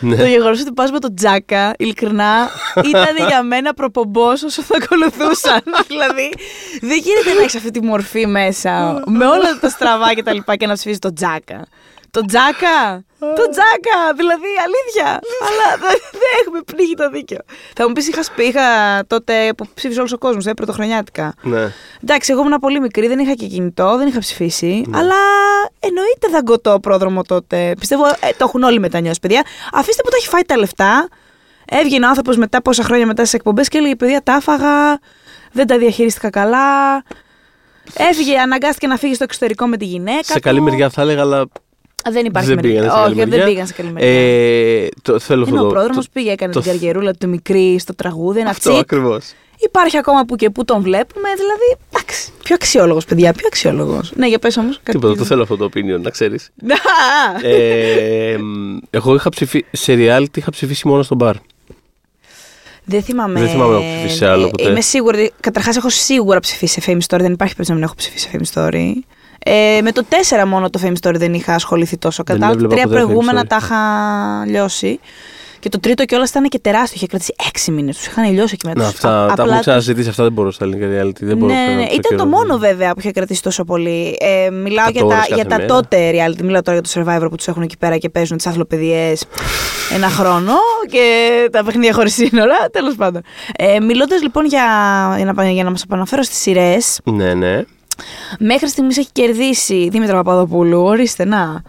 Ναι. 0.00 0.16
Το 0.16 0.24
γεγονός 0.24 0.60
ότι 0.60 0.72
πας 0.72 0.90
με 0.90 0.98
τον 0.98 1.14
Τζάκα, 1.14 1.74
ειλικρινά, 1.78 2.48
ήταν 2.90 3.26
για 3.28 3.42
μένα 3.42 3.74
προπομπός 3.74 4.42
όσο 4.42 4.62
θα 4.62 4.76
ακολουθούσαν. 4.82 5.62
δηλαδή, 5.88 6.30
δεν 6.80 6.98
γίνεται 6.98 7.34
να 7.36 7.40
έχεις 7.40 7.54
αυτή 7.54 7.70
τη 7.70 7.82
μορφή 7.82 8.26
μέσα, 8.26 9.02
με 9.06 9.26
όλα 9.26 9.58
τα 9.60 9.68
στραβά 9.68 10.14
και 10.14 10.22
τα 10.22 10.32
λοιπά 10.32 10.56
και 10.56 10.66
να 10.66 10.72
ψηφίσεις 10.74 10.98
τον 10.98 11.14
Τζάκα. 11.14 11.66
Το 12.10 12.24
Τζάκα! 12.24 13.04
Το 13.36 13.48
Τζάκα! 13.50 13.98
Δηλαδή, 14.16 14.50
αλήθεια! 14.66 15.08
Αλλά 15.48 15.66
δεν 15.80 15.98
δεν 16.12 16.30
έχουμε 16.40 16.60
πνίγει 16.64 16.94
το 16.94 17.10
δίκιο. 17.10 17.38
Θα 17.76 17.86
μου 17.86 17.92
πεις, 17.92 18.08
είχα, 18.08 18.22
σπ- 18.22 18.38
είχα 18.40 18.62
τότε 19.06 19.52
που 19.56 19.66
ψήφισε 19.74 19.98
όλος 20.00 20.12
ο 20.12 20.18
κόσμος, 20.18 20.46
ε, 20.46 20.54
πρωτοχρονιάτικα. 20.54 21.34
ναι. 21.42 21.72
Εντάξει, 22.02 22.32
εγώ 22.32 22.40
ήμουν 22.40 22.58
πολύ 22.60 22.80
μικρή, 22.80 23.06
δεν 23.08 23.18
είχα 23.18 23.32
και 23.34 23.46
κινητό, 23.46 23.96
δεν 23.98 24.06
είχα 24.08 24.18
ψηφίσει. 24.18 24.84
Ναι. 24.88 24.98
Αλλά 24.98 25.14
εννοείται 25.80 26.28
δαγκωτό 26.30 26.80
πρόδρομο 26.80 27.22
τότε. 27.22 27.74
Πιστεύω 27.78 28.06
ε, 28.06 28.28
το 28.30 28.44
έχουν 28.44 28.62
όλοι 28.62 28.78
μετανιώσει, 28.78 29.20
παιδιά. 29.20 29.42
Αφήστε 29.72 30.02
που 30.02 30.10
το 30.10 30.16
έχει 30.18 30.28
φάει 30.28 30.42
τα 30.42 30.56
λεφτά. 30.56 31.08
Έβγαινε 31.68 32.04
ο 32.04 32.08
άνθρωπος 32.08 32.36
μετά 32.36 32.62
πόσα 32.62 32.82
χρόνια 32.82 33.06
μετά 33.06 33.22
στις 33.22 33.34
εκπομπές 33.34 33.68
και 33.68 33.78
έλεγε: 33.78 33.96
Παιδιά, 33.96 34.22
τα 34.22 34.34
άφαγα, 34.34 34.98
δεν 35.52 35.66
τα 35.66 35.78
διαχειρίστηκα 35.78 36.30
καλά. 36.30 37.02
Έφυγε, 37.96 38.38
αναγκάστηκε 38.38 38.86
να 38.86 38.96
φύγει 38.96 39.14
στο 39.14 39.24
εξωτερικό 39.24 39.66
με 39.66 39.76
τη 39.76 39.84
γυναίκα. 39.84 40.22
Σε 40.22 40.40
καλή 40.40 40.58
του. 40.58 40.64
μεριά 40.64 40.90
θα 40.90 41.02
έλεγα, 41.02 41.20
αλλά 41.20 41.38
Α, 41.40 41.46
δεν 42.10 42.24
υπάρχει 42.24 42.48
Δεν 42.48 42.56
μερική. 42.56 42.74
πήγανε 42.74 42.90
σε 42.92 43.00
καλή 43.00 43.10
Όχι, 43.10 43.18
δεν 43.20 43.28
μεριά. 43.28 43.44
πήγαν 43.46 43.66
σε 43.66 43.72
καλή 43.72 43.90
μεριά. 43.92 44.08
Ε, 44.10 44.88
το, 45.02 45.18
θέλω 45.18 45.42
αυτό 45.42 45.54
Ενώ 45.54 45.64
ο 45.64 45.68
το- 45.68 45.74
πρόδρομος 45.74 46.04
το- 46.04 46.10
πήγε, 46.14 46.30
έκανε 46.32 46.52
το- 46.52 46.60
την 46.60 46.70
καριερούλα 46.72 47.12
του 47.14 47.28
μικρή 47.28 47.78
στο 47.78 47.94
τραγούδι, 47.94 48.40
ένα 48.40 48.50
Αυτό 48.50 48.70
τσικ. 48.70 48.80
ακριβώς. 48.80 49.32
Υπάρχει 49.58 49.96
ακόμα 49.96 50.24
που 50.24 50.36
και 50.36 50.50
που 50.50 50.64
τον 50.64 50.82
βλέπουμε, 50.82 51.28
δηλαδή. 51.36 51.76
Εντάξει. 51.92 52.30
Πιο 52.44 52.54
αξιόλογος, 52.54 53.04
παιδιά, 53.04 53.32
πιο 53.32 53.46
αξιόλογος. 53.46 54.12
Ναι, 54.16 54.28
για 54.28 54.38
πες 54.38 54.56
όμως. 54.56 54.80
Τίποτα, 54.82 55.16
το 55.16 55.24
θέλω 55.24 55.42
αυτό 55.42 55.56
το 55.56 55.64
opinion, 55.74 56.00
να 56.00 56.10
ξέρεις. 56.10 56.50
Να! 56.70 56.76
ε, 57.48 58.36
μ, 58.38 58.76
εγώ 58.90 59.14
είχα 59.14 59.28
ψηφίσει. 59.28 59.64
Σε 59.72 59.94
reality 59.98 60.36
είχα 60.36 60.50
ψηφίσει 60.50 60.88
μόνο 60.88 61.02
στο 61.02 61.14
μπαρ. 61.14 61.34
Δεν 62.84 63.02
θυμάμαι. 63.02 63.40
Δεν 63.40 63.48
θυμάμαι 63.48 63.72
να 63.72 63.78
έχω 63.78 63.86
ψηφίσει 63.94 64.16
σε 64.16 64.26
άλλο 64.26 64.46
Ε, 64.46 64.50
ποτέ. 64.50 64.68
Είμαι 64.70 64.80
σίγουρη. 64.80 65.32
Καταρχάς, 65.40 65.76
έχω 65.76 65.88
σίγουρα 65.90 66.40
ψηφίσει 66.40 66.80
σε 66.80 66.92
Fame 66.92 66.98
Story. 67.14 67.20
Δεν 67.20 67.32
υπάρχει 67.32 67.54
περίπτωση 67.56 67.68
να 67.70 67.74
μην 67.74 67.84
έχω 67.84 67.94
ψηφίσει 67.94 68.28
σε 68.28 68.38
Fame 68.38 68.54
Story. 68.54 68.92
Ε, 69.46 69.78
με 69.82 69.92
το 69.92 70.02
4 70.42 70.44
μόνο 70.46 70.70
το 70.70 70.80
Fame 70.84 70.92
Story 71.08 71.14
δεν 71.14 71.34
είχα 71.34 71.54
ασχοληθεί 71.54 71.96
τόσο. 71.98 72.22
Δεν 72.26 72.34
Κατά 72.36 72.46
τα 72.46 72.52
έβλεπα 72.54 72.74
τρία 72.74 72.84
ποτέ 72.86 72.96
Fame 72.96 73.02
προηγούμενα 73.04 73.40
Story. 73.42 73.46
τα 73.48 73.58
είχα 73.62 73.76
λιώσει. 74.46 75.00
Και 75.58 75.70
το 75.70 75.80
τρίτο 75.80 76.04
κιόλας 76.04 76.30
ήταν 76.30 76.44
και 76.48 76.58
τεράστιο. 76.58 76.92
Είχε 76.96 77.06
κρατήσει 77.06 77.34
6 77.68 77.72
μήνες. 77.72 77.96
Τους 77.96 78.06
είχαν 78.06 78.32
λιώσει 78.32 78.54
εκεί 78.54 78.66
μετά. 78.66 78.78
Να, 78.82 78.84
Τους- 78.90 78.94
αυτά 78.94 79.22
α- 79.22 79.26
τα 79.26 79.32
απλά 79.32 79.44
έχουμε 79.44 79.60
ξαναζητήσει, 79.60 80.08
αυτά 80.08 80.22
δεν 80.22 80.32
μπορώ 80.32 80.50
στα 80.50 80.64
ελληνικά 80.64 80.86
reality. 80.86 81.20
Δεν 81.20 81.36
μπορώ 81.36 81.52
ναι, 81.52 81.58
να 81.60 81.66
ναι, 81.66 81.74
ναι. 81.74 81.80
το 81.86 81.92
Ήταν 81.92 82.02
το 82.02 82.08
καιρό. 82.08 82.24
μόνο 82.24 82.58
βέβαια 82.58 82.92
που 82.92 83.00
είχε 83.00 83.10
κρατήσει 83.10 83.42
τόσο 83.42 83.64
πολύ. 83.64 84.16
Ε, 84.20 84.50
μιλάω 84.50 84.88
για 84.90 85.02
100 85.04 85.08
τα, 85.08 85.14
ώρες 85.14 85.26
για 85.26 85.36
κάθε 85.36 85.48
τα 85.48 85.56
μέρα. 85.56 85.66
τότε 85.68 86.10
reality. 86.10 86.42
Μιλάω 86.42 86.62
τώρα 86.62 86.78
για 86.78 87.02
το 87.04 87.12
survivor 87.16 87.26
που 87.30 87.36
τους 87.36 87.46
έχουν 87.46 87.62
εκεί 87.62 87.76
πέρα 87.78 87.96
και 87.98 88.08
παίζουν 88.08 88.36
τις 88.36 88.46
αθλοπαιδιέ 88.46 89.12
ένα 89.94 90.08
χρόνο 90.08 90.52
και 90.90 91.04
τα 91.52 91.64
παιχνίδια 91.64 91.92
χωρίς 91.92 92.14
σύνορα. 92.14 92.56
Τέλος 92.72 92.94
πάντων. 92.94 93.22
Ε, 93.56 93.80
Μιλώντας 93.80 94.22
λοιπόν 94.22 94.46
για, 94.46 94.64
για 95.16 95.32
να, 95.32 95.50
για 95.50 95.64
να 95.64 95.70
μας 95.70 95.82
επαναφέρω 95.82 96.22
στις 96.22 96.38
σειρές, 96.38 97.00
Ναι, 97.04 97.34
ναι. 97.34 97.62
Μέχρι 98.38 98.68
στιγμής 98.68 98.98
έχει 98.98 99.08
κερδίσει 99.12 99.88
Δήμητρα 99.90 100.16
Παπαδοπούλου. 100.16 100.82
Ορίστε, 100.82 101.24
να. 101.24 101.62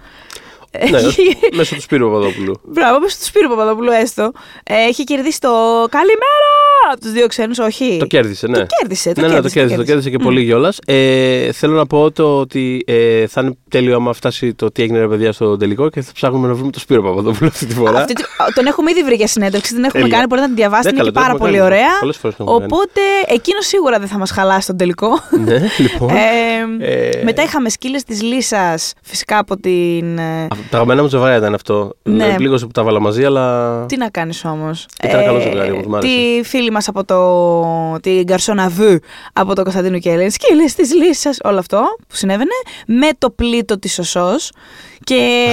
ναι 0.90 0.98
Έχει- 0.98 1.38
μέσω 1.54 1.76
του 1.76 1.82
Σπύρου 1.82 2.08
Παπαδόπουλου. 2.12 2.60
Μπράβο, 2.64 3.00
μέσω 3.00 3.18
του 3.18 3.26
Σπύρου 3.26 3.50
Παπαδοπούλου 3.50 3.92
έστω. 3.92 4.32
Ε, 4.64 4.74
έχει 4.76 5.04
κερδίσει 5.04 5.40
το 5.40 5.50
Καλημέρα 5.90 6.52
από 6.92 7.02
τους 7.02 7.12
δύο 7.12 7.28
ξένους, 7.28 7.60
όχι. 7.60 7.98
Το 8.00 8.06
κέρδισε, 8.06 8.48
ναι. 8.48 8.58
Το 8.58 8.66
κέρδισε, 8.80 9.14
το 9.14 9.22
ναι, 9.22 9.28
ναι, 9.28 9.34
το 9.34 9.40
κέρδισε, 9.42 9.54
κέρδισε, 9.60 9.76
το 9.78 9.82
το 9.82 9.88
κέρδισε 9.88 10.10
και 10.10 10.18
πολύ 10.18 10.46
κιόλας. 10.46 10.80
Ε, 10.86 11.52
θέλω 11.52 11.76
να 11.76 11.86
πω 11.86 12.12
το 12.12 12.40
ότι 12.40 12.84
ε, 12.88 13.28
θα 13.28 13.42
είναι 13.42 13.58
τέλειο 13.70 13.96
άμα 13.96 14.14
φτάσει 14.14 14.54
το 14.54 14.72
τι 14.72 14.84
έγινε 14.84 15.00
ρε 15.00 15.08
παιδιά 15.08 15.32
στο 15.32 15.58
τελικό 15.58 15.90
και 15.90 16.02
θα 16.02 16.12
ψάχνουμε 16.14 16.48
να 16.48 16.54
βρούμε 16.54 16.72
το 16.72 16.80
Σπύρο 16.80 17.02
Παπαδόπουλο 17.04 17.50
αυτή 17.50 17.66
τη 17.66 17.74
φορά. 17.74 18.00
Αυτή, 18.00 18.14
τη- 18.14 18.24
τον 18.54 18.66
έχουμε 18.66 18.92
ήδη 18.92 19.04
βρει 19.04 19.16
για 19.16 19.28
συνέντευξη, 19.28 19.74
την 19.74 19.84
έχουμε 19.84 20.02
Τέλεια. 20.02 20.16
κάνει, 20.16 20.28
μπορείτε 20.28 20.48
να 20.48 20.54
την 20.54 20.64
διαβάσετε, 20.64 20.92
Ναι, 20.96 21.00
είναι 21.02 21.10
και 21.10 21.14
καλά, 21.16 21.28
το 21.28 21.34
πάρα 21.34 21.44
έχουμε 21.44 21.60
πολύ 21.60 21.76
κάνει. 21.76 21.84
ωραία. 21.84 22.00
Πολλές 22.00 22.18
φορές 22.18 22.36
το 22.38 22.44
έχουμε 22.44 22.60
κάνει. 22.60 22.72
Οπότε 22.74 23.02
εκείνο 23.28 23.62
σίγουρα 23.62 24.00
δεν 24.00 24.08
θα 24.08 24.18
μας 24.18 24.32
χαλάσει 24.32 24.68
τον 24.68 24.78
τελικό. 24.78 25.08
ναι, 25.46 25.60
λοιπόν. 25.78 26.10
Ε, 26.10 26.24
Ε, 26.80 27.24
μετά 27.24 27.44
είχαμε 27.44 27.70
σκύλες 27.70 28.04
της 28.04 28.22
Λύσα, 28.22 28.76
φυσικά 29.04 29.38
από 29.38 29.58
την. 29.60 30.18
ε, 30.18 30.44
Α, 30.44 30.48
Τα 30.48 30.56
αγαπημένα 30.72 31.02
μου 31.02 31.08
ζευγάρια 31.08 31.38
ήταν 31.38 31.54
αυτό. 31.54 31.96
Ναι. 32.04 32.26
Ναι. 32.28 32.34
Πλήγωσε 32.36 32.66
που 32.66 32.72
τα 32.72 32.84
βάλα 32.84 33.00
μαζί, 33.00 33.26
αλλά. 33.26 33.86
Τι 33.86 33.98
να 33.98 34.10
κάνεις 34.10 34.46
όμως. 34.46 34.86
Ήταν 35.04 35.24
καλό 35.24 35.40
ζευγάρι, 35.40 35.72
όμως, 35.72 35.86
μ' 35.86 35.96
άρεσε. 35.96 36.14
Τη 36.14 36.44
φίλη 36.44 36.72
μας 36.76 36.88
από 36.88 37.04
το. 37.06 38.00
την 38.00 38.26
Καρσόνα 38.26 38.70
Βου 38.70 39.00
από 39.34 39.56
το 39.56 39.64
Κωνσταντίνο 39.64 40.00
Κέλλη. 40.00 40.30
Σκύλε 40.30 40.64
της 40.64 40.94
Λύσα, 40.94 41.34
όλο 41.44 41.60
αυτό 41.60 41.82
που 42.08 42.16
συνέβαινε. 42.16 42.52
Με 42.88 43.10
το 43.18 43.30
πλήτο 43.30 43.80
της 43.80 44.00
Οσό. 44.00 44.36
Και 45.04 45.48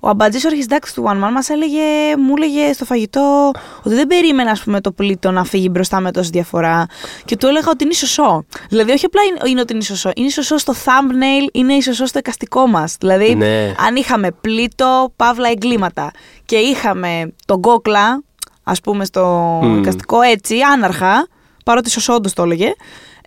ο 0.00 0.08
αμπατζής 0.08 0.44
ο 0.44 0.48
αρχισδάκτη 0.48 0.92
του 0.92 1.04
One 1.06 1.24
Man 1.24 1.30
μας 1.32 1.48
έλεγε, 1.48 2.16
μου 2.18 2.34
έλεγε 2.36 2.72
στο 2.72 2.84
φαγητό 2.84 3.50
ότι 3.82 3.94
δεν 3.94 4.06
περίμενα 4.06 4.50
ας 4.50 4.62
πούμε, 4.62 4.80
το 4.80 4.92
πλήτο 4.92 5.30
να 5.30 5.44
φύγει 5.44 5.68
μπροστά 5.70 6.00
με 6.00 6.10
τόση 6.10 6.30
διαφορά. 6.30 6.86
Και 7.24 7.36
του 7.36 7.46
έλεγα 7.46 7.70
ότι 7.70 7.84
είναι 7.84 7.92
ισοσό. 7.92 8.44
Δηλαδή, 8.68 8.92
όχι 8.92 9.04
απλά 9.06 9.22
είναι, 9.22 9.50
είναι 9.50 9.60
ότι 9.60 9.72
είναι 9.72 9.82
ισοσό. 9.82 10.10
Είναι 10.14 10.26
ισοσό 10.26 10.58
στο 10.58 10.72
thumbnail, 10.84 11.48
είναι 11.52 11.72
ισοσό 11.72 12.06
στο 12.06 12.18
εικαστικό 12.18 12.66
μας. 12.66 12.96
Δηλαδή, 13.00 13.34
Ναι. 13.34 13.74
αν 13.86 13.96
είχαμε 13.96 14.30
πλήτο, 14.40 15.12
παύλα 15.16 15.48
εγκλήματα 15.50 16.10
και 16.44 16.56
είχαμε 16.56 17.32
τον 17.46 17.60
κόκλα, 17.60 18.22
ας 18.64 18.80
πούμε 18.80 19.04
στο 19.04 19.24
Μμμ. 19.62 19.78
εικαστικό 19.78 20.20
έτσι, 20.20 20.56
άναρχα, 20.72 21.28
παρότι 21.64 21.90
σωσόντος 21.90 22.32
το 22.32 22.42
έλεγε, 22.42 22.72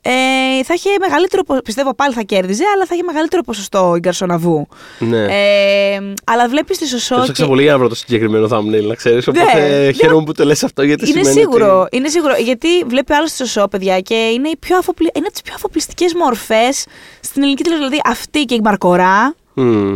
ε, 0.01 0.63
θα 0.63 0.73
είχε 0.73 0.89
μεγαλύτερο, 0.99 1.43
πο- 1.43 1.61
πιστεύω 1.63 1.93
πάλι 1.95 2.13
θα 2.13 2.21
κέρδιζε, 2.21 2.63
αλλά 2.75 2.85
θα 2.85 2.93
είχε 2.95 3.03
μεγαλύτερο 3.03 3.41
ποσοστό 3.43 3.93
η 3.95 3.99
Γκαρσοναβού. 3.99 4.67
Ναι. 4.99 5.23
Ε, 5.23 6.13
αλλά 6.23 6.47
βλέπεις 6.49 6.77
τη 6.77 6.87
σωσό 6.87 7.15
Έψαξα 7.15 7.41
και- 7.43 7.49
πολύ 7.49 7.61
για 7.61 7.71
να 7.71 7.77
βρω 7.77 7.87
το 7.87 7.95
συγκεκριμένο 7.95 8.47
thumbnail, 8.51 8.83
να 8.87 8.95
ξέρεις. 8.95 9.27
Ναι, 9.27 9.41
Οπότε 9.41 9.67
ναι. 9.85 9.91
χαίρομαι 9.91 10.23
που 10.23 10.31
το 10.33 10.45
λες 10.45 10.63
αυτό 10.63 10.81
γιατί 10.83 11.09
είναι 11.09 11.19
σημαίνει. 11.23 11.39
σίγουρο, 11.39 11.81
Ότι... 11.81 11.97
είναι 11.97 12.07
σίγουρο, 12.09 12.35
γιατί 12.35 12.67
βλέπει 12.87 13.13
άλλος 13.13 13.31
τη 13.31 13.37
σωσό, 13.37 13.67
παιδιά, 13.67 13.99
και 13.99 14.15
είναι, 14.15 14.49
η 14.49 14.57
πιο 14.59 14.77
αφοπλη... 14.77 15.09
είναι 15.13 15.25
από 15.25 15.33
τις 15.33 15.41
πιο 15.41 15.53
αφοπλιστικές 15.55 16.13
μορφές 16.13 16.85
στην 17.21 17.41
ελληνική 17.41 17.63
τηλεόραση. 17.63 17.89
Δηλαδή 17.89 18.09
αυτή 18.09 18.43
και 18.45 18.53
η 18.55 18.61
Μαρκορά, 18.63 19.35
Μμ. 19.53 19.95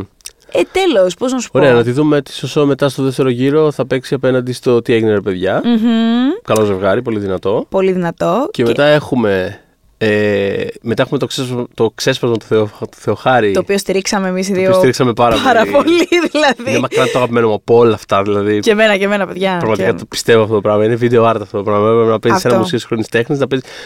Ε, 0.52 0.62
τέλος, 0.72 1.16
πώς 1.16 1.32
να 1.32 1.40
σου 1.40 1.52
πω. 1.52 1.60
Ωραία, 1.60 1.74
να 1.74 1.84
τη 1.84 1.92
δούμε 1.92 2.22
τη 2.22 2.34
Σωσό 2.34 2.66
μετά 2.66 2.90
στο 2.90 3.04
δεύτερο 3.04 3.30
γύρο. 3.30 3.72
Θα 3.72 3.88
παίξει 3.88 4.14
απέναντι 4.14 4.54
στο 4.54 4.82
τι 4.82 4.94
έγινε, 4.94 5.12
ρε 5.14 5.22
παιδιά. 5.22 5.62
Μμμ. 5.64 6.30
Καλό 6.44 6.66
ζευγάρι, 6.66 7.02
πολύ 7.02 7.20
δυνατό. 7.20 7.66
Πολύ 7.70 7.92
δυνατό. 7.92 8.48
Και, 8.52 8.64
μετά 8.64 8.86
έχουμε. 8.86 9.60
Ε, 10.04 10.66
μετά 10.82 11.02
έχουμε 11.04 11.20
το 11.20 11.26
ξέσπασμα, 11.26 11.66
το 11.74 11.92
ξέσπασμα 11.96 12.38
του, 12.38 12.46
Θεο, 12.46 12.66
του 12.80 12.98
Θεοχάρη. 12.98 13.52
Το 13.52 13.60
οποίο 13.60 13.78
στηρίξαμε 13.78 14.28
εμείς 14.28 14.48
οι 14.48 14.50
το 14.52 14.56
δύο. 14.56 14.66
οποίο 14.66 14.78
στηρίξαμε 14.78 15.14
πάρα, 15.14 15.36
πολύ, 15.72 16.08
δηλαδή. 16.32 16.70
Είναι 16.70 16.80
μακράν 16.80 17.06
το 17.12 17.18
αγαπημένο 17.18 17.48
μου 17.48 17.54
από 17.54 17.78
όλα 17.78 17.94
αυτά. 17.94 18.22
Δηλαδή, 18.22 18.60
Και 18.60 18.72
εμένα 18.72 18.98
και 18.98 19.04
εμένα, 19.04 19.28
παιδιά. 19.28 19.58
Πραγματικά 19.58 19.92
Και- 19.92 19.98
το 19.98 20.06
πιστεύω 20.06 20.42
αυτό 20.42 20.54
το 20.56 20.62
πράγμα. 20.62 20.86
Είναι 20.86 20.98
video 21.02 21.22
art 21.30 21.38
αυτό 21.42 21.58
το 21.58 21.64
πράγμα. 21.64 21.90
Έπρεπε 21.90 22.10
να 22.10 22.20
παίζεις 22.20 22.38
Αυτό. 22.40 22.50
ένα 22.50 22.58
μουσείο 22.58 22.78
σύγχρονη 22.80 23.04
τέχνης. 23.12 23.40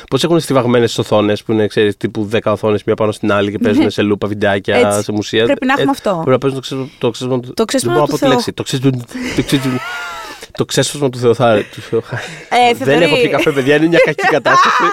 Πώς 0.10 0.24
έχουν 0.24 0.40
στιβαγμένες 0.40 0.98
οθόνες 0.98 1.44
που 1.44 1.52
είναι 1.52 1.68
ξέρεις, 1.68 1.98
τύπου 1.98 2.30
10 2.32 2.52
οθόνες 2.52 2.84
μία 2.84 2.96
πάνω 2.96 3.12
στην 3.12 3.32
άλλη 3.32 3.52
και 3.52 3.58
παίζουν 3.58 3.90
σε 3.90 4.02
λούπα 4.02 4.28
βιντεάκια 4.28 4.80
Ναι. 4.80 4.88
Έτσι. 4.88 5.04
σε 5.04 5.12
μουσεία. 5.12 5.46
Πρέπει 5.46 5.66
να 5.66 5.74
έχουμε 5.74 5.92
αυτό. 5.92 6.22
Πρέπει 6.26 6.30
να 6.32 6.38
παίζουν 6.38 6.60
το 6.60 6.62
ξέσπασμα 6.62 6.90
το 7.00 7.10
ξέσπασμα 7.12 7.40
του 7.40 7.54
Το 7.54 7.66
ξέσπασμα 7.66 7.94
δεν 7.94 8.04
μπορώ 8.06 8.18
του 8.18 9.56
να 9.68 9.80
πω 10.58 10.66
τη 10.66 10.74
Θεο- 10.74 10.82
λέξη. 10.82 11.06
Το 11.06 11.10
ξέσπασμα- 11.10 11.10
το 11.10 11.10
ξέσπασμα- 11.10 11.10
Το 11.10 11.10
ξέσπασμα 11.10 11.10
του 11.10 11.20
Θεοχάρη. 11.20 11.64
του 11.64 11.82
Θεοχάρη. 11.82 12.22
Ε, 12.50 12.74
Δεν 12.74 12.76
Θεοδωρή. 12.88 13.06
έχω 13.06 13.22
πει 13.22 13.30
καφέ, 13.30 13.52
παιδιά, 13.52 13.76
είναι 13.76 13.88
μια 13.88 14.00
κακή 14.06 14.28
κατάσταση. 14.28 14.84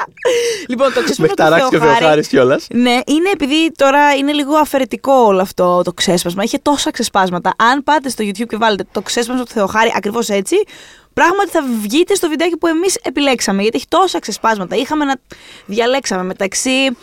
Λοιπόν, 0.69 0.87
το 0.93 1.01
Με 1.01 1.05
ξέσπασμα 1.05 1.25
έχει 1.25 1.35
του 1.35 1.43
ταράξεις 1.43 1.69
και 1.69 1.77
ο 1.77 1.79
Θεοχάρη. 1.79 1.99
Θεοχάρης 2.01 2.29
κιόλας. 2.29 2.67
Ναι, 2.71 2.91
είναι 3.07 3.31
επειδή 3.33 3.73
τώρα 3.77 4.15
είναι 4.15 4.33
λίγο 4.33 4.55
αφαιρετικό 4.57 5.13
όλο 5.13 5.41
αυτό 5.41 5.83
το 5.85 5.93
ξέσπασμα. 5.93 6.43
Είχε 6.43 6.59
τόσα 6.63 6.91
ξεσπάσματα. 6.91 7.53
Αν 7.57 7.83
πάτε 7.85 8.09
στο 8.09 8.25
YouTube 8.25 8.47
και 8.49 8.57
βάλετε 8.57 8.85
το 8.93 9.01
ξέσπασμα 9.03 9.43
του 9.45 9.51
Θεοχάρη 9.51 9.93
ακριβώς 9.97 10.29
έτσι, 10.29 10.57
πράγματι 11.15 11.51
θα 11.51 11.63
βγείτε 11.83 12.15
στο 12.15 12.29
βιντεάκι 12.29 12.57
που 12.57 12.67
εμείς 12.67 12.99
επιλέξαμε. 13.03 13.63
Γιατί 13.63 13.77
έχει 13.77 13.87
τόσα 13.89 14.19
ξεσπάσματα. 14.19 14.77
Είχαμε 14.77 15.05
να 15.05 15.15
διαλέξαμε 15.67 16.23
μεταξύ 16.23 16.97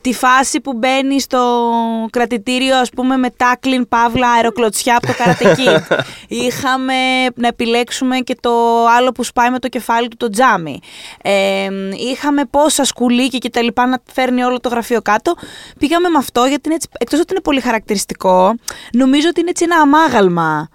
τη 0.00 0.12
φάση 0.12 0.60
που 0.60 0.72
μπαίνει 0.72 1.20
στο 1.20 1.62
κρατητήριο, 2.10 2.76
ας 2.76 2.90
πούμε, 2.90 3.16
με 3.16 3.30
τάκλιν 3.30 3.88
παύλα 3.88 4.30
αεροκλωτσιά 4.30 4.96
από 4.96 5.06
το 5.06 5.12
καρατεκί. 5.16 5.68
Είχαμε 6.44 6.94
να 7.34 7.48
επιλέξουμε 7.48 8.18
και 8.18 8.36
το 8.40 8.86
άλλο 8.86 9.12
που 9.12 9.24
σπάει 9.24 9.50
με 9.50 9.58
το 9.58 9.68
κεφάλι 9.68 10.08
του 10.08 10.16
το 10.16 10.30
τζάμι. 10.30 10.78
Ε, 11.22 11.68
είχαμε 12.10 12.44
πόσα 12.44 12.84
σκουλίκια 12.84 13.38
και 13.38 13.50
τα 13.50 13.62
λοιπά 13.62 13.86
να 13.86 14.02
φέρνει 14.12 14.42
όλο 14.42 14.60
το 14.60 14.68
γραφείο 14.68 15.02
κάτω. 15.02 15.34
Πήγαμε 15.78 16.08
με 16.08 16.18
αυτό 16.18 16.44
γιατί 16.44 16.60
είναι 16.64 16.74
έτσι, 16.74 16.88
εκτός 16.98 17.20
ότι 17.20 17.32
είναι 17.32 17.42
πολύ 17.42 17.60
χαρακτηριστικό, 17.60 18.54
νομίζω 18.92 19.28
ότι 19.28 19.40
είναι 19.40 19.50
έτσι 19.50 19.64
ένα 19.64 19.76
αμάγαλμα 19.76 20.68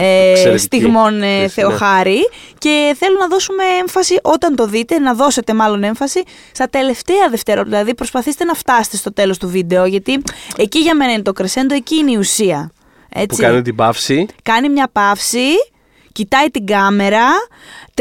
ε, 0.00 0.30
Εξαιρετική 0.30 0.58
στιγμών 0.58 1.22
ε, 1.22 1.38
χρήση, 1.38 1.48
Θεοχάρη 1.48 2.18
και 2.58 2.96
θέλω 2.98 3.16
να 3.18 3.28
δώσουμε 3.28 3.62
έμφαση 3.80 4.18
όταν 4.22 4.56
το 4.56 4.66
δείτε, 4.66 4.98
να 4.98 5.14
δώσετε 5.14 5.54
μάλλον 5.54 5.82
έμφαση 5.84 6.22
στα 6.52 6.68
τελευταία 6.68 7.28
δευτερόλεπτα. 7.30 7.76
Δηλαδή 7.76 7.94
προσπαθήστε 7.94 8.44
να 8.44 8.54
φτάσετε 8.54 8.96
στο 8.96 9.12
τέλος 9.12 9.38
του 9.38 9.48
βίντεο 9.48 9.86
γιατί 9.86 10.22
εκεί 10.56 10.78
για 10.78 10.94
μένα 10.94 11.12
είναι 11.12 11.22
το 11.22 11.32
κρεσέντο, 11.32 11.74
εκεί 11.74 11.96
είναι 11.96 12.10
η 12.10 12.16
ουσία. 12.16 12.72
Που 13.10 13.20
Έτσι. 13.20 13.42
κάνει 13.42 13.62
την 13.62 13.74
παύση. 13.74 14.26
Κάνει 14.42 14.68
μια 14.68 14.88
παύση, 14.92 15.48
κοιτάει 16.12 16.46
την 16.46 16.66
κάμερα, 16.66 17.26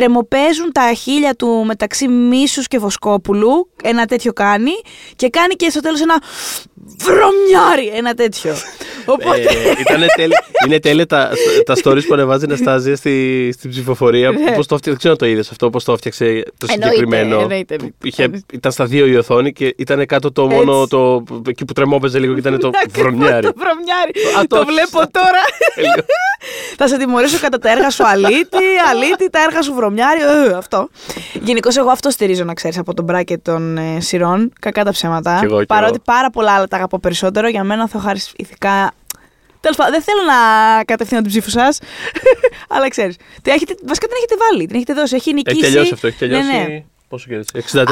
τρεμοπαίζουν 0.01 0.71
τα 0.71 0.93
χείλια 0.93 1.35
του 1.35 1.63
μεταξύ 1.65 2.07
Μίσους 2.07 2.67
και 2.67 2.79
Βοσκόπουλου, 2.79 3.69
ένα 3.83 4.05
τέτοιο 4.05 4.33
κάνει, 4.33 4.71
και 5.15 5.29
κάνει 5.29 5.53
και 5.55 5.69
στο 5.69 5.79
τέλος 5.79 6.01
ένα 6.01 6.21
βρωμιάρι, 6.97 7.87
ένα 7.97 8.13
τέτοιο. 8.13 8.53
Οπότε... 9.13 9.39
Ε, 9.41 9.71
ήτανε 9.79 10.05
τέλει- 10.15 10.37
είναι 10.65 10.79
τέλεια 10.79 11.05
τα, 11.05 11.29
τα 11.65 11.73
stories 11.83 12.05
που 12.07 12.13
ανεβάζει 12.13 12.43
η 12.43 12.47
Αναστάζια 12.49 12.95
στη, 12.95 13.49
στην 13.57 13.69
ψηφοφορία. 13.69 14.31
Ναι. 14.31 14.51
Πώς 14.51 14.67
το 14.67 14.77
φτιάξε, 14.77 14.89
δεν 14.89 14.97
ξέρω 14.97 15.11
αν 15.13 15.19
το 15.19 15.25
είδες 15.25 15.49
αυτό, 15.49 15.69
πώς 15.69 15.83
το 15.83 15.91
έφτιαξε 15.93 16.25
το 16.57 16.67
Εννοείται, 16.69 16.95
συγκεκριμένο. 16.95 17.39
εννοείται. 17.41 17.75
που 17.75 17.91
είχε, 18.07 18.29
ήταν 18.53 18.71
στα 18.71 18.85
δύο 18.85 19.05
η 19.05 19.15
οθόνη 19.17 19.53
και 19.53 19.75
ήταν 19.77 20.05
κάτω 20.05 20.31
το 20.31 20.47
μόνο. 20.47 20.73
Έτσι. 20.75 20.87
Το, 20.89 21.23
εκεί 21.47 21.65
που 21.65 21.73
τρεμόπαιζε 21.73 22.19
λίγο 22.19 22.33
και 22.33 22.39
ήταν 22.39 22.59
το 22.59 22.67
Ακριβώς, 22.67 23.01
βρωμιάρι. 23.01 23.47
Το 23.47 23.53
βρωμιάρι. 23.57 24.11
Α, 24.39 24.41
το 24.47 24.57
το- 24.57 24.65
βλέπω 24.65 25.11
τώρα. 25.11 25.41
Τέλειο. 25.75 25.93
Θα 26.77 26.87
σε 26.87 26.97
τιμωρήσω 26.97 27.37
κατά 27.39 27.59
τα 27.59 27.71
έργα 27.71 27.89
σου 27.89 28.07
αλήτη, 28.07 28.57
αλήτη, 28.91 29.29
τα 29.29 29.39
έργα 29.47 29.61
σου 29.61 29.73
βρωμιάρι. 29.73 29.86
Ε, 29.95 30.53
αυτό. 30.57 30.89
Γενικώς, 31.41 31.77
εγώ 31.77 31.89
αυτό 31.89 32.09
στηρίζω 32.09 32.43
να 32.43 32.53
ξέρεις 32.53 32.77
από 32.77 32.93
τον 32.93 33.05
μπράκετ 33.05 33.43
των 33.43 33.77
ε, 33.77 33.99
σειρών. 33.99 34.53
Κακά 34.59 34.83
τα 34.83 34.91
ψέματα. 34.91 35.37
Κι 35.39 35.45
εγώ, 35.45 35.59
κι 35.59 35.65
Παρότι 35.65 35.91
εγώ. 35.93 36.03
πάρα 36.05 36.29
πολλά 36.29 36.51
άλλα 36.51 36.67
τα 36.67 36.75
αγαπώ 36.75 36.99
περισσότερο, 36.99 37.47
για 37.47 37.63
μένα 37.63 37.87
θα 37.87 37.99
χάρη 37.99 38.19
ηθικά. 38.35 38.91
Τέλος 39.59 39.77
πάντων, 39.77 39.93
δεν 39.93 40.01
θέλω 40.01 40.21
να 40.27 40.83
κατευθύνω 40.83 41.21
την 41.21 41.29
ψήφο 41.29 41.49
σας. 41.49 41.79
αλλά 42.75 42.89
ξέρεις. 42.89 43.15
Βασικά 43.85 44.07
την 44.07 44.15
έχετε 44.17 44.35
βάλει, 44.49 44.65
την 44.65 44.75
έχετε 44.75 44.93
δώσει. 44.93 45.15
Έχει 45.15 45.29
Έχει 45.29 45.33
νικήσει. 45.33 45.61
τελειώσει 45.61 45.93
αυτό. 45.93 46.07
Έχει 46.07 46.17
τελειώσει. 46.17 46.51
Ναι, 46.51 46.65
ναι. 46.67 46.83
Πόσο 47.09 47.27
κέρδισε; 47.29 47.83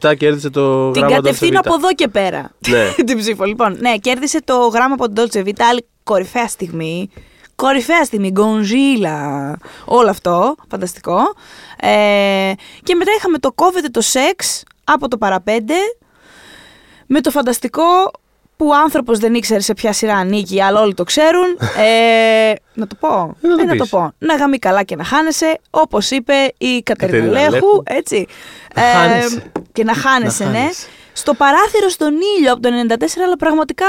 63-37 0.00 0.16
κέρδισε 0.16 0.50
το 0.50 0.90
Την 0.90 1.02
γράμμα 1.02 1.16
κατευθύνω 1.16 1.58
από 1.60 1.74
εδώ 1.74 1.94
και 1.94 2.08
πέρα. 2.08 2.50
Ναι. 2.68 2.92
την 3.06 3.18
ψήφο. 3.18 3.44
Λοιπόν, 3.44 3.76
ναι, 3.80 3.96
κέρδισε 3.96 4.38
το 4.44 4.54
γράμμα 4.56 4.94
από 4.94 5.12
τον 5.12 5.28
Dolce 5.32 5.38
Vita. 5.38 5.62
Άλλοι 5.70 5.86
κορυφαία 6.02 6.48
στιγμή. 6.48 7.10
Κορυφαία 7.56 8.04
στιγμή, 8.04 8.30
γκονζίλα, 8.30 9.56
όλο 9.84 10.10
αυτό, 10.10 10.54
φανταστικό. 10.70 11.18
Ε, 11.80 12.52
και 12.82 12.94
μετά 12.94 13.10
είχαμε 13.16 13.38
το 13.38 13.52
κόβεται 13.52 13.88
το 13.88 14.00
σεξ 14.00 14.62
από 14.84 15.08
το 15.08 15.16
παραπέντε, 15.18 15.74
με 17.06 17.20
το 17.20 17.30
φανταστικό 17.30 17.84
που 18.56 18.66
ο 18.68 18.74
άνθρωπος 18.74 19.18
δεν 19.18 19.34
ήξερε 19.34 19.60
σε 19.60 19.74
ποια 19.74 19.92
σειρά 19.92 20.14
ανήκει, 20.16 20.62
αλλά 20.62 20.80
όλοι 20.80 20.94
το 20.94 21.04
ξέρουν. 21.04 21.58
Ε, 21.78 22.52
να 22.80 22.86
το 22.86 22.96
πω. 23.00 23.36
Ε, 23.42 23.46
να 23.48 23.56
το 23.56 23.62
Ε, 23.62 23.64
να 23.64 23.76
το 23.76 23.82
πεις. 23.82 23.90
πω. 23.90 24.12
Να 24.18 24.34
γαμεί 24.36 24.58
καλά 24.58 24.82
και 24.82 24.96
να 24.96 25.04
χάνεσαι, 25.04 25.58
όπως 25.70 26.10
είπε 26.10 26.34
η 26.58 26.82
Κατερίνα 26.82 27.18
Κατερίνα 27.26 27.40
Λέχου, 27.50 27.52
Λέχου. 27.52 27.82
έτσι. 27.84 28.26
Να 28.74 28.82
χάνεσαι. 28.82 29.52
Και 29.72 29.84
να 29.84 29.94
χάνεσαι, 29.94 30.44
Να 30.44 30.50
ναι. 30.50 30.68
Χάνεσαι. 31.14 31.22
Στο 31.22 31.34
παράθυρο 31.34 31.88
στον 31.88 32.12
ήλιο 32.38 32.52
από 32.52 32.62
το 32.62 32.68
94, 32.88 33.04
αλλά 33.24 33.36
πραγματικά 33.36 33.86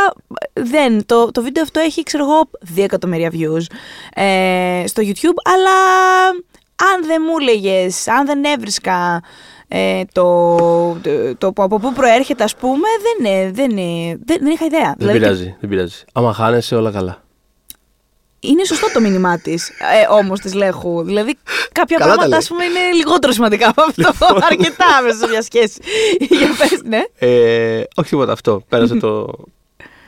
ε, 0.54 0.62
δεν. 0.62 1.06
Το, 1.06 1.32
το 1.32 1.42
βίντεο 1.44 1.64
αυτό 1.64 1.80
έχει, 1.80 2.04
ξέρω 2.04 2.24
εγώ, 2.24 2.50
2 2.76 2.84
εκατομμύρια 2.84 3.32
views 3.34 3.66
ε, 4.14 4.84
στο 4.88 5.02
YouTube, 5.06 5.38
αλλά 5.54 5.76
αν 6.94 7.06
δεν 7.06 7.22
μου 7.28 7.34
έλεγε, 7.40 7.88
αν 8.20 8.26
δεν 8.26 8.44
έβρισκα 8.44 9.22
ε, 9.68 10.02
το, 10.12 10.56
το, 11.02 11.36
το 11.38 11.54
που- 11.54 11.64
από 11.64 11.80
πού 11.80 11.94
προέρχεται, 11.94 12.44
ας 12.44 12.56
πούμε, 12.56 12.88
δεν, 13.02 13.34
ε, 13.34 13.52
δεν, 13.52 13.78
ε, 13.78 14.18
δεν, 14.26 14.38
δεν 14.42 14.52
είχα 14.52 14.66
ιδέα. 14.66 14.82
Δεν 14.82 14.96
Δηλαδή, 14.98 15.20
πειράζει, 15.20 15.56
δεν 15.60 15.70
πειράζει. 15.70 16.04
Άμα 16.14 16.34
χάνεσαι, 16.34 16.76
όλα 16.76 16.92
καλά. 16.92 17.23
Είναι 18.44 18.66
σωστό 18.66 18.88
το 18.94 19.00
μήνυμά 19.00 19.38
της, 19.40 19.70
ε, 19.70 20.14
όμως 20.14 20.40
της 20.40 20.54
Λέχου. 20.54 21.04
Δηλαδή, 21.04 21.38
κάποια 21.72 21.98
Καλά 21.98 22.00
τα 22.00 22.06
πράγματα, 22.16 22.28
λέει. 22.28 22.38
ας 22.38 22.48
πούμε, 22.48 22.64
είναι 22.64 22.80
λιγότερο 22.96 23.34
σημαντικά 23.34 23.70
από 23.70 23.82
αυτό. 23.82 24.26
Αρκετά 24.50 24.86
μέσα 25.04 25.18
σε 25.18 25.28
μια 25.28 25.42
σχέση. 25.42 25.80
Για 26.40 26.48
πες, 26.58 26.82
ναι. 26.86 27.02
Ε, 27.20 27.84
όχι 27.96 28.10
τίποτα 28.10 28.32
αυτό. 28.32 28.64
Πέρασε 28.70 28.96
το. 28.96 29.28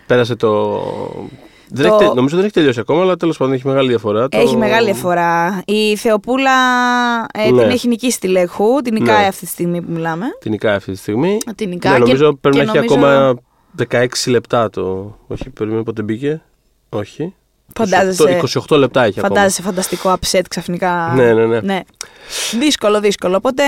πέρασε 0.06 0.36
το. 0.36 0.82
Δεν 1.70 1.88
Το- 1.88 1.96
έχει, 1.96 2.04
τε- 2.06 2.14
νομίζω 2.16 2.36
δεν 2.36 2.46
έχει 2.46 2.54
τελειώσει 2.54 2.80
ακόμα, 2.80 3.02
αλλά 3.02 3.16
τέλος 3.16 3.38
πάντων 3.38 3.54
έχει 3.54 3.68
μεγάλη 3.68 3.88
διαφορά. 3.88 4.28
Το- 4.28 4.38
Έχει 4.40 4.56
μεγάλη 4.58 4.86
διαφορά. 4.86 5.62
Η 5.66 5.96
Θεοπούλα 5.96 6.52
ε, 7.34 7.52
Ναι. 7.52 7.62
την 7.62 7.70
έχει 7.72 7.88
νικήσει 7.88 8.20
τη 8.20 8.28
Λέχου. 8.28 8.82
Την 8.84 8.94
νικάει 8.94 9.22
Ναι. 9.22 9.28
αυτή 9.28 9.46
τη 9.46 9.52
στιγμή 9.52 9.82
που 9.82 9.92
μιλάμε. 9.92 10.26
Την 10.40 10.52
νικάει 10.52 10.76
αυτή 10.76 10.92
τη 10.92 10.98
στιγμή. 10.98 11.38
Την 11.56 11.70
νικάει. 11.70 11.92
Ναι, 11.92 11.98
και- 11.98 12.06
νομίζω 12.06 12.34
πρέπει 12.36 12.58
και 12.58 12.64
να 12.64 12.72
έχει 12.80 12.88
νομίζω- 12.96 13.08
ακόμα 13.18 13.40
16 13.90 14.30
λεπτά 14.32 14.70
το. 14.70 15.16
Όχι, 15.28 15.50
περίμενε 15.50 15.84
πότε 15.84 16.02
μπήκε. 16.02 16.42
Όχι. 16.90 17.34
Φαντάζεσαι. 17.76 18.40
28, 18.70 18.76
28 18.76 18.78
λεπτά 18.78 19.04
έχει 19.04 19.20
Φαντάζεσαι 19.20 19.62
φανταστικό 19.62 20.14
upset 20.22 20.42
ξαφνικά. 20.50 21.14
Ναι, 21.16 21.34
ναι, 21.34 21.60
ναι. 21.62 21.82
Δύσκολο, 22.60 23.00
δύσκολο. 23.00 23.36
Οπότε, 23.36 23.64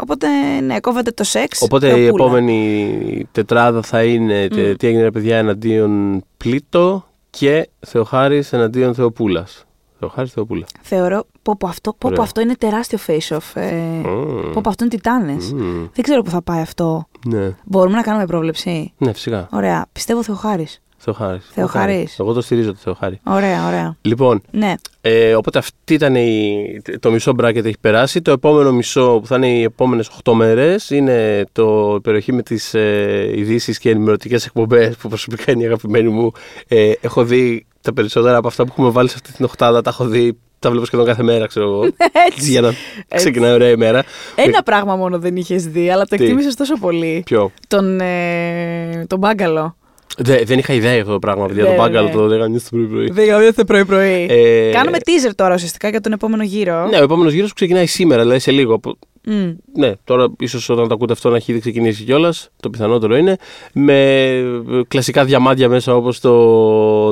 οπότε 0.00 0.26
ναι, 0.62 0.80
κόβεται 0.80 1.10
το 1.10 1.24
σεξ. 1.24 1.62
ακόμα. 1.62 1.76
Οπότε 1.86 2.00
η 2.00 2.04
Θεοπούλα. 2.04 2.24
επόμενη 2.24 3.28
τετράδα 3.32 3.82
θα 3.82 4.02
είναι 4.04 4.48
τε- 4.48 4.68
Μμ. 4.68 4.74
τι 4.74 4.86
έγινε 4.86 5.02
ρε 5.02 5.10
παιδιά 5.10 5.36
εναντίον 5.38 6.22
Πλήτο 6.36 7.04
και 7.30 7.68
Θεοχάρης 7.86 8.52
εναντίον 8.52 8.94
Θεοπούλας. 8.94 9.64
Θεοχάρης 9.98 10.32
Θεοπούλα. 10.32 10.66
Θεωρώ. 10.82 11.26
Πω, 11.42 11.56
πω, 11.56 11.68
αυτό, 11.68 11.90
πω, 11.90 11.96
πω, 12.00 12.08
Ωραία. 12.08 12.22
αυτό 12.22 12.40
είναι 12.40 12.54
τεράστιο 12.54 12.98
face-off. 13.06 13.50
Ε, 13.54 13.70
Μμμ. 13.74 14.52
Πω, 14.52 14.60
πω, 14.60 14.68
αυτό 14.68 14.84
είναι 14.84 14.92
τιτάνες. 14.94 15.52
Μμμ. 15.52 15.86
Δεν 15.92 16.02
ξέρω 16.04 16.22
πού 16.22 16.30
θα 16.30 16.42
πάει 16.42 16.60
αυτό. 16.60 17.08
Ναι. 17.26 17.54
Μπορούμε 17.64 17.96
να 17.96 18.02
κάνουμε 18.02 18.26
πρόβλεψη; 18.26 18.92
ναι, 18.98 19.12
φυσικά. 19.12 19.48
Ωραία. 19.52 19.86
Πιστεύω 19.92 20.22
Θεοχάρης. 20.22 20.80
Θεοχάρης. 21.14 21.50
Θεοχάρης. 21.54 22.18
Εγώ 22.18 22.32
το 22.32 22.40
στηρίζω 22.40 22.72
το 22.72 22.78
Θεοχάρη. 22.82 23.20
Ωραία, 23.24 23.66
ωραία. 23.66 23.96
Λοιπόν, 24.02 24.42
Ναι. 24.50 24.74
ε, 25.00 25.34
οπότε 25.34 25.58
αυτή 25.58 25.94
ήταν 25.94 26.14
η, 26.14 26.80
το 27.00 27.10
μισό 27.10 27.32
bracket 27.40 27.64
έχει 27.64 27.78
περάσει. 27.80 28.22
Το 28.22 28.30
επόμενο 28.30 28.72
μισό 28.72 29.18
που 29.20 29.26
θα 29.26 29.36
είναι 29.36 29.48
οι 29.48 29.62
επόμενες 29.62 30.10
8 30.24 30.32
μέρες 30.32 30.90
είναι 30.90 31.44
το 31.52 31.94
η 31.96 32.00
περιοχή 32.00 32.32
με 32.32 32.42
τις 32.42 32.74
ε, 32.74 33.30
ειδήσεις 33.34 33.78
και 33.78 33.90
ενημερωτικές 33.90 34.46
εκπομπές 34.46 34.96
που 34.96 35.08
προσωπικά 35.08 35.52
είναι 35.52 35.62
η 35.62 35.66
αγαπημένη 35.66 36.08
μου. 36.08 36.32
Ε, 36.68 36.92
έχω 37.00 37.24
δει 37.24 37.66
τα 37.80 37.92
περισσότερα 37.92 38.36
από 38.36 38.46
αυτά 38.48 38.64
που 38.64 38.70
έχουμε 38.72 38.90
βάλει 38.90 39.08
σε 39.08 39.14
αυτή 39.16 39.32
την 39.32 39.44
οχτάδα. 39.44 39.82
Τα 39.82 39.90
έχω 39.90 40.04
δει, 40.06 40.38
τα 40.58 40.70
βλέπω 40.70 40.86
σχεδόν 40.86 41.06
κάθε 41.06 41.22
μέρα, 41.22 41.46
ξέρω 41.46 41.66
εγώ. 41.66 41.82
Έτσι. 42.32 42.50
για 42.50 42.60
να 42.60 42.72
ξεκινάει 43.14 43.52
ωραία 43.52 43.70
η 43.70 43.76
μέρα. 43.76 44.02
Ένα 44.34 44.62
πράγμα 44.62 44.96
μόνο 44.96 45.18
δεν 45.18 45.36
είχες 45.36 45.66
δει, 45.66 45.90
αλλά 45.90 46.04
το 46.06 46.16
Τι; 46.16 46.22
εκτίμησες 46.24 46.54
τόσο 46.54 46.74
πολύ. 46.78 47.22
Ποιο; 47.24 47.50
Τον, 47.68 48.00
ε, 48.00 49.04
τον 49.06 49.18
μπάγκαλο. 49.18 49.76
Δε- 50.18 50.44
δεν 50.44 50.58
είχα 50.58 50.72
ιδέα 50.72 50.90
για 50.92 51.00
αυτό 51.00 51.12
το 51.12 51.18
πράγμα, 51.18 51.46
παιδιά. 51.46 51.62
Ναι, 51.62 51.68
το 51.68 51.74
μπάγκαλο 51.74 52.06
ναι. 52.06 52.12
το 52.14 52.26
λέγανε 52.26 52.58
στο 52.58 52.68
πρωί-πρωί. 52.76 53.10
Δεν 53.12 53.24
πρωί-πρωί. 53.66 54.26
Ε, 54.30 54.70
Κάνουμε 54.70 54.98
teaser 55.04 55.30
τώρα 55.34 55.54
ουσιαστικά 55.54 55.88
για 55.88 56.00
τον 56.00 56.12
επόμενο 56.12 56.42
γύρο. 56.42 56.86
Ναι, 56.86 56.98
ο 56.98 57.02
επόμενος 57.02 57.32
γύρος 57.32 57.52
ξεκινάει 57.52 57.86
σήμερα, 57.86 58.22
δηλαδή 58.22 58.38
σε 58.40 58.50
λίγο. 58.50 58.74
από- 58.74 58.98
Μμ. 59.28 59.50
Ναι, 59.74 59.92
τώρα 60.04 60.26
ίσως 60.38 60.68
όταν 60.68 60.88
το 60.88 60.94
ακούτε 60.94 61.12
αυτό 61.12 61.28
να 61.30 61.36
έχει 61.36 61.50
ήδη 61.50 61.60
ξεκινήσει 61.60 62.02
κιόλας. 62.04 62.48
Το 62.62 62.70
πιθανότερο 62.70 63.16
είναι. 63.16 63.36
Με 63.72 64.12
ε, 64.26 64.44
κλασικά 64.88 65.24
διαμάντια 65.24 65.68
μέσα 65.68 65.94
όπως 65.94 66.20
το 66.20 66.32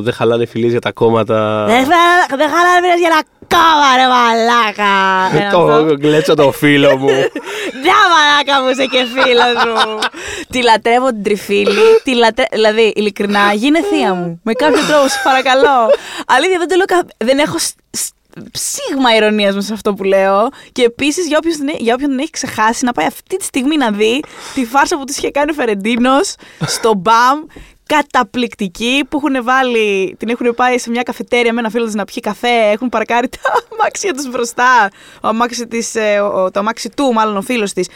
Δεν 0.01 0.13
χαλάνε 0.13 0.47
φιλίες 0.47 0.71
για 0.71 0.81
τα 0.81 0.93
κόμματα. 0.93 1.65
Δεν 1.67 1.85
θα- 1.85 2.37
δεν 2.37 2.49
χαλάνε 2.49 2.81
μήνες 2.83 2.99
για 2.99 3.09
να 3.09 3.21
κόμμα 3.57 3.89
ρε 3.97 4.07
μαλάκα. 4.15 4.93
Ένα 5.37 5.47
αυτό. 5.57 5.87
το 5.87 5.97
γλέτσο 6.07 6.35
το 6.35 6.53
φίλο 6.53 6.97
μου. 6.97 7.09
Να 7.87 7.97
μαλάκα 8.13 8.63
μου 8.63 8.69
είσαι 8.71 8.85
και 8.87 9.05
φίλος 9.15 9.55
μου. 9.67 9.99
τη 10.59 10.63
λατρεύω 10.63 11.09
την 11.09 11.23
τριφύλη. 11.23 11.81
τη 12.05 12.15
λατρε... 12.15 12.45
Δηλαδή, 12.53 12.93
ειλικρινά, 12.97 13.53
γίνε 13.53 13.83
θεία 13.83 14.15
μου. 14.15 14.41
Με 14.43 14.53
κάποιο 14.53 14.83
τρόπο, 14.89 15.09
σε 15.09 15.21
παρακαλώ. 15.25 15.91
Αλήθεια, 16.27 16.59
δεν 16.59 16.69
το 16.69 16.75
λέω 16.77 16.85
κα... 16.87 17.07
Δεν 17.17 17.39
έχω 17.39 17.59
σ- 17.59 17.75
σ- 17.91 18.13
ψήγμα 18.53 19.17
ηρωνίας 19.17 19.55
μέσα 19.55 19.67
σε 19.67 19.73
αυτό 19.73 19.95
που 19.95 20.05
λέω. 20.05 20.49
Και 20.73 20.83
επίσης, 20.83 21.27
για, 21.27 21.39
όποιον 21.39 21.55
την- 21.59 21.77
για 21.79 21.95
όποιον 21.95 22.11
την 22.11 22.19
έχει 22.19 22.31
ξεχάσει, 22.31 22.85
να 22.85 22.93
πάει 22.93 23.07
αυτή 23.07 23.37
τη 23.37 23.45
στιγμή 23.45 23.77
να 23.77 23.91
δει 23.91 24.23
τη 24.55 24.65
φάρσα 24.65 24.99
που 24.99 25.05
της 25.05 25.17
είχε 25.17 25.31
κάνει 25.31 25.51
ο 25.51 25.55
Φερεντίνος 25.55 26.35
στο 26.67 26.95
μπαμ. 26.95 27.41
Καταπληκτική 27.87 29.05
που 29.09 29.17
έχουν 29.25 29.45
βάλει, 29.45 30.17
την 30.19 30.29
έχουν 30.29 30.55
πάει 30.55 30.79
σε 30.79 30.91
μια 30.91 31.03
καφετέρια 31.03 31.53
με 31.53 31.61
ένα 31.61 31.71
φίλο 31.71 31.85
της 31.85 31.95
να 31.95 32.05
πιει 32.05 32.21
καφέ. 32.21 32.71
Έχουν 32.73 32.89
παρκάρει 32.89 33.29
τα 33.29 33.39
αμάξια 33.73 34.15
τους 34.15 34.29
μπροστά. 34.31 34.89
Ο 35.23 35.29
αμάξι 35.29 35.67
της, 35.67 35.95
ε, 35.95 36.21
ο- 36.21 36.51
το 36.51 36.59
αμάξι 36.61 36.89
του, 36.97 37.13
μάλλον 37.13 37.37
ο 37.37 37.41
φίλος 37.43 37.73
της. 37.73 37.89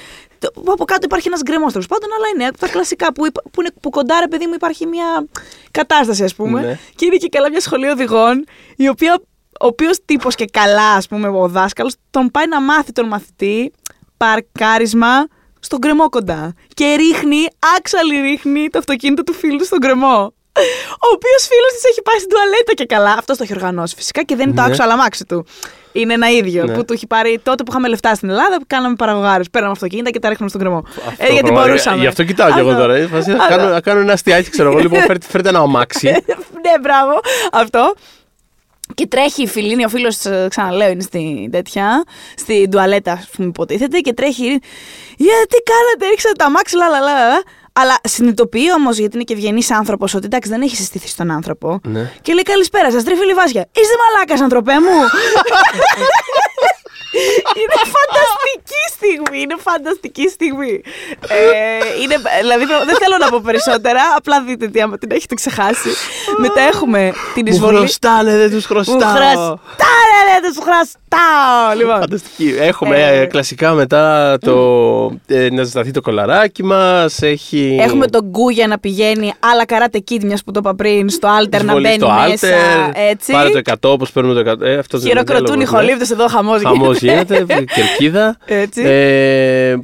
Από 0.67 0.85
κάτω 0.85 1.01
υπάρχει 1.05 1.29
ένας 1.29 1.41
γκρεμός 1.43 1.73
τέλος 1.73 1.87
πάντων, 1.87 2.09
αλλά 2.17 2.27
είναι 2.35 2.51
τα 2.59 2.69
κλασικά 2.69 3.13
που, 3.13 3.27
υπα- 3.27 3.43
που, 3.51 3.61
είναι, 3.61 3.71
που 3.81 3.91
κοντά 3.91 4.21
ρε 4.21 4.29
παιδί 4.29 4.47
μου 4.47 4.55
υπάρχει 4.55 4.87
μια 4.87 5.27
κατάσταση, 5.71 6.25
ας 6.25 6.35
πούμε. 6.35 6.61
Ναι. 6.61 6.79
Και 6.95 7.05
είναι 7.05 7.17
και 7.17 7.29
καλά 7.29 7.51
μια 7.51 7.61
σχολή 7.61 7.89
οδηγών, 7.89 8.45
η 8.77 8.89
οποία, 8.89 9.21
ο 9.61 9.67
οποίος 9.67 9.99
τύπος 10.05 10.35
και 10.35 10.45
καλά, 10.53 10.93
ας 10.93 11.09
πούμε, 11.09 11.29
ο 11.29 11.49
δάσκαλος, 11.49 11.95
τον 12.11 12.31
πάει 12.31 12.47
να 12.47 12.61
μάθει 12.61 12.93
τον 12.93 13.07
μαθητή 13.07 13.73
παρκάρισμα 14.17 15.27
στον 15.61 15.79
γκρεμό 15.79 16.09
κοντά. 16.09 16.55
Και 16.75 16.95
ρίχνει, 16.95 17.47
άξαλη 17.79 18.21
ρίχνει 18.21 18.69
το 18.69 18.79
αυτοκίνητο 18.79 19.23
του 19.23 19.33
φίλου 19.33 19.57
του 19.59 19.65
στον 19.65 19.79
γκρεμό. 19.79 20.33
Ο 21.05 21.09
οποίος 21.15 21.47
φίλος 21.51 21.73
της 21.73 21.85
έχει 21.91 22.03
πάει 22.03 22.17
στην 22.19 22.29
τουαλέτα 22.29 22.73
και 22.75 22.85
καλά. 22.85 23.13
Αυτός 23.13 23.37
το 23.37 23.43
έχει 23.43 23.53
οργανώσει 23.53 23.95
φυσικά 23.97 24.23
και 24.23 24.37
δεν 24.37 24.47
είναι 24.49 24.57
το 24.57 24.63
Ναι. 24.63 24.69
άξιο 24.69 24.91
αμάξι 24.91 25.25
του. 25.25 25.47
Είναι 25.93 26.13
ένα 26.15 26.31
ίδιο 26.31 26.65
Ναι. 26.65 26.75
που 26.75 26.85
του 26.85 26.93
έχει 26.93 27.07
πάρει 27.07 27.41
τότε 27.43 27.63
που 27.63 27.71
είχαμε 27.71 27.89
λεφτά 27.89 28.15
στην 28.15 28.29
Ελλάδα 28.31 28.57
που 28.59 28.65
κάναμε 28.67 28.95
παραγωγάρες. 28.97 29.51
Παίρναμε 29.51 29.73
αυτοκίνητα 29.73 30.11
και 30.11 30.19
τα 30.19 30.29
ρίχνουμε 30.29 30.49
στον 30.51 30.61
γκρεμό. 30.61 30.79
Αυτό 30.89 31.01
Ε, 31.09 31.15
γιατί 31.19 31.33
πραγματικά- 31.41 31.67
μπορούσαμε. 31.67 32.01
Γι' 32.01 32.07
αυτό 32.07 32.25
κοιτάω 32.25 32.53
κι 32.53 32.59
εγώ 32.59 32.69
Αυτό. 32.71 32.81
τώρα. 32.81 32.95
ε, 32.95 33.07
φάση, 33.07 33.31
να 33.31 33.37
Αυτό. 33.43 33.57
κάνω, 33.57 33.69
να 33.69 33.81
κάνω 33.81 34.01
ένα 34.01 34.13
αστιάκι, 34.13 34.51
ξέρω 34.51 34.71
εγώ. 34.71 34.79
Λοιπόν, 34.79 35.01
φέρτε, 35.09 35.27
φέρτε 35.31 35.49
ένα 35.49 35.59
αμάξι. 35.59 36.07
ναι, 36.65 36.79
μπράβο. 36.83 37.21
Αυτό. 37.53 37.95
Και 38.95 39.07
τρέχει 39.07 39.43
η 39.43 39.47
Φιλίνη, 39.47 39.85
ο 39.85 39.89
φίλος, 39.89 40.19
ξαναλέω, 40.49 40.89
είναι 40.91 41.03
στην 41.03 41.51
τέτοια, 41.51 42.05
στην 42.37 42.71
τουαλέτα, 42.71 43.13
ας 43.13 43.29
πούμε, 43.37 43.49
υποτίθεται, 43.49 43.99
και 43.99 44.13
τρέχει. 44.13 44.61
Γιατί 45.17 45.57
κάνατε, 45.71 46.11
ρίξατε 46.11 46.35
τα 46.35 46.51
μάξι, 46.51 46.77
λα, 46.77 46.89
λα, 46.89 46.99
λα, 47.01 47.13
λα». 47.29 47.43
Αλλά 47.81 47.99
συνειδητοποιεί 48.03 48.67
όμως, 48.77 48.99
γιατί 48.99 49.15
είναι 49.17 49.25
και 49.25 49.33
ευγενής 49.33 49.71
άνθρωπος, 49.71 50.15
ότι 50.15 50.25
εντάξει, 50.25 50.51
δεν 50.51 50.63
έχει 50.63 50.77
συστηθεί 50.77 51.09
στον 51.09 51.31
άνθρωπο. 51.31 51.81
Ναι. 51.85 52.13
Και 52.23 52.33
λέει 52.33 52.43
καλησπέρα 52.43 52.91
σας, 52.91 53.05
τρίφυλλη 53.05 53.35
Βάσια. 53.35 53.69
Είστε 53.73 53.95
μαλάκας, 54.03 54.41
ανθρωπέ 54.41 54.73
μου. 54.73 54.99
είναι 57.61 57.79
φανταστική 57.95 58.58
στιγμή. 58.97 59.39
Είναι 59.41 59.57
φανταστική 59.59 60.29
στιγμή. 60.29 60.81
Ε, 61.29 61.39
είναι, 62.03 62.17
δηλαδή, 62.41 62.65
δεν 62.87 62.97
θέλω 63.03 63.17
να 63.21 63.29
πω 63.29 63.41
περισσότερα. 63.45 64.01
Απλά 64.17 64.43
δείτε 64.43 64.69
τι 64.69 64.81
άμα 64.81 64.99
την 64.99 65.11
έχετε 65.13 65.35
ξεχάσει. 65.35 65.89
Μετά 66.39 66.61
έχουμε 66.61 67.13
την 67.35 67.43
Μου 67.47 67.53
εισβολή. 67.53 67.77
χρωστάνε, 67.77 68.37
δεν 68.37 68.51
τους 68.51 68.67
Μου 68.69 68.75
χρωστάω. 68.75 68.99
χρωστάνε, 68.99 70.21
δεν 70.41 70.53
τους 70.53 70.59
χρωστάω. 70.65 71.77
Λοιπόν, 71.77 72.01
Φανταστική. 72.01 72.55
Έχουμε 72.59 72.97
Ε. 72.97 73.21
ε, 73.21 73.25
κλασικά 73.27 73.73
μετά 73.73 74.37
το 74.41 74.55
ε, 75.27 75.49
να 75.51 75.63
ζεσταθεί 75.63 75.91
το 75.91 76.01
κολαράκι 76.01 76.65
μας. 76.65 77.23
Έχει. 77.23 77.77
έχουμε 77.81 78.07
τον 78.07 78.25
Γκούγια 78.25 78.67
να 78.67 78.79
πηγαίνει, 78.79 79.33
αλλά 79.53 79.65
καράτε 79.65 80.03
kid, 80.11 80.25
μιας 80.25 80.45
που 80.45 80.51
το 80.51 80.59
είπα 80.63 80.75
πριν, 80.75 81.11
στο 81.11 81.29
Alter 81.29 81.51
να 81.51 81.57
εισβολή 81.59 81.83
μπαίνει 81.83 81.95
στο 81.97 82.11
μέσα. 82.29 82.47
Alter, 82.49 82.93
Έτσι. 83.11 83.33
Πάρε 83.33 83.49
το 83.51 83.61
100 83.71 83.75
όπως 83.81 84.13
παίρνουμε 84.13 84.43
το 84.43 84.51
100. 84.51 84.61
Ε, 84.61 84.79
αυτό 84.79 84.99
δεν 84.99 85.11
είναι 85.11 85.21
Χειροκροτούν 85.21 85.61
οι 85.61 85.65
διάλογος, 85.65 85.73
ναι. 85.73 85.79
χολίβδες 85.79 86.11
εδώ, 86.11 86.29
χαμός 86.29 86.63
Χαμός 86.63 86.99
γίνεται, 86.99 87.45
κερκίδα. 87.75 88.37
Έτσι. 88.69 88.83
Ε, 88.85 89.77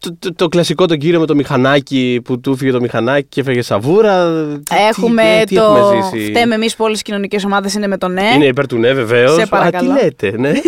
το, 0.00 0.16
το, 0.18 0.34
το 0.34 0.48
κλασικό 0.48 0.86
τον 0.86 0.98
κύριο 0.98 1.20
με 1.20 1.26
το 1.26 1.34
μηχανάκι 1.34 2.20
που 2.24 2.40
του 2.40 2.52
έφυγε 2.52 2.70
το 2.70 2.80
μηχανάκι 2.80 3.26
και 3.28 3.40
έφεγε 3.40 3.62
σαβούρα. 3.62 4.30
Τι- 4.62 4.76
Έχουμε 4.88 5.22
τι, 5.40 5.44
τι 5.46 5.54
το. 5.54 5.62
έχουμε 5.62 6.02
ζήσει; 6.12 6.30
Φταίμε 6.30 6.54
εμείς 6.54 6.76
που 6.76 6.84
όλες 6.84 7.00
οι 7.00 7.02
κοινωνικές 7.02 7.44
ομάδες 7.44 7.74
είναι 7.74 7.86
με 7.86 7.98
το 7.98 8.08
ναι. 8.08 8.30
Είναι 8.34 8.46
υπέρ 8.46 8.66
του 8.66 8.78
ναι, 8.78 8.92
βεβαίως. 8.92 9.34
Σε 9.34 9.46
παρακαλώ. 9.46 9.92
Α, 9.92 9.96
τι 9.96 10.02
λέτε, 10.04 10.34
ναι. 10.38 10.48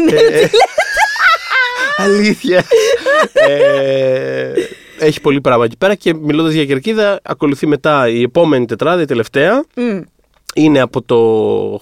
Ε, 2.01 2.03
Αλήθεια. 2.03 2.65
Ε, 3.33 4.53
έχει 4.99 5.21
πολύ 5.21 5.41
πράγμα 5.41 5.65
εκεί 5.65 5.77
πέρα 5.77 5.95
και 5.95 6.15
μιλώντας 6.15 6.53
για 6.53 6.65
κερκίδα, 6.65 7.21
ακολουθεί 7.23 7.67
μετά 7.67 8.09
η 8.09 8.23
επόμενη 8.23 8.67
τετράδα, 8.67 9.03
η 9.03 9.05
τελευταία. 9.05 9.65
Μμ. 9.77 10.01
Είναι 10.55 10.81
από 10.81 11.03
το 11.03 11.17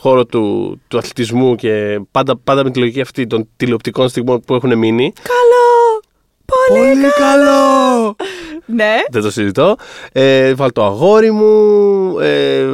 χώρο 0.01 0.25
του, 0.27 0.77
του 0.89 0.99
αθλητισμού 0.99 1.55
και 1.55 2.01
πάντα, 2.11 2.37
πάντα 2.45 2.65
με 2.65 2.71
τη 2.71 2.79
λογική 2.79 3.01
αυτή 3.01 3.27
των 3.27 3.49
τηλεοπτικών 3.57 4.09
στιγμών 4.09 4.41
που 4.41 4.55
έχουν 4.55 4.79
μείνει. 4.79 5.13
Καλό! 5.23 6.01
Πολύ, 6.69 7.03
καλό! 7.19 8.17
Ναι. 8.67 8.95
Δεν 9.11 9.23
το 9.23 9.31
συζητώ. 9.31 9.77
Ε, 10.13 10.55
βάλω 10.55 10.73
το 10.73 10.85
αγόρι 10.85 11.31
μου. 11.31 12.19
Ε, 12.19 12.67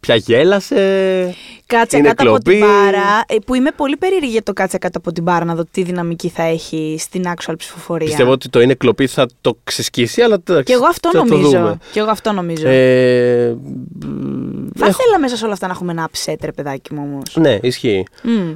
πια 0.00 0.14
γέλασε. 0.16 1.34
Κάτσε 1.66 1.96
Είναι 1.96 2.08
κάτω 2.08 2.30
από 2.30 2.38
την 2.38 2.58
κλοπή. 2.58 2.72
μπάρα. 2.72 3.24
ε, 3.28 3.36
Που 3.46 3.54
είμαι 3.54 3.70
πολύ 3.76 3.96
περίεργη 3.96 4.30
για 4.30 4.42
το 4.42 4.52
κάτσε 4.52 4.78
κάτω 4.78 4.98
από 4.98 5.12
την 5.12 5.22
μπάρα 5.22 5.44
να 5.44 5.54
δω 5.54 5.64
τι 5.70 5.82
δυναμική 5.82 6.28
θα 6.28 6.42
έχει 6.42 6.96
στην 6.98 7.24
actual 7.26 7.54
ψηφοφορία. 7.56 8.06
Πιστεύω 8.06 8.30
ότι 8.30 8.48
το 8.48 8.60
είναι 8.60 8.74
κλοπή 8.74 9.06
θα 9.06 9.26
το 9.40 9.56
ξεσκίσει, 9.64 10.22
αλλά 10.22 10.34
εντάξει, 10.34 10.62
Και 10.64 10.72
εγώ 10.72 10.86
αυτό 10.86 11.10
θα 11.12 11.18
το 11.18 11.24
νομίζω. 11.24 11.50
δούμε. 11.50 11.78
Και 11.92 12.00
εγώ 12.00 12.10
αυτό 12.10 12.32
νομίζω. 12.32 12.68
Ε, 12.68 13.56
θα 14.76 14.86
έχω- 14.86 14.96
ήθελα 15.00 15.18
μέσα 15.18 15.36
σε 15.36 15.44
όλα 15.44 15.52
αυτά 15.52 15.66
να 15.66 15.72
έχουμε 15.72 15.92
ένα 15.92 16.08
upset, 16.12 16.34
ρε 16.44 16.52
παιδάκι 16.52 16.94
μου 16.94 17.02
όμως. 17.12 17.36
Ναι, 17.36 17.58
ισχύει. 17.62 18.04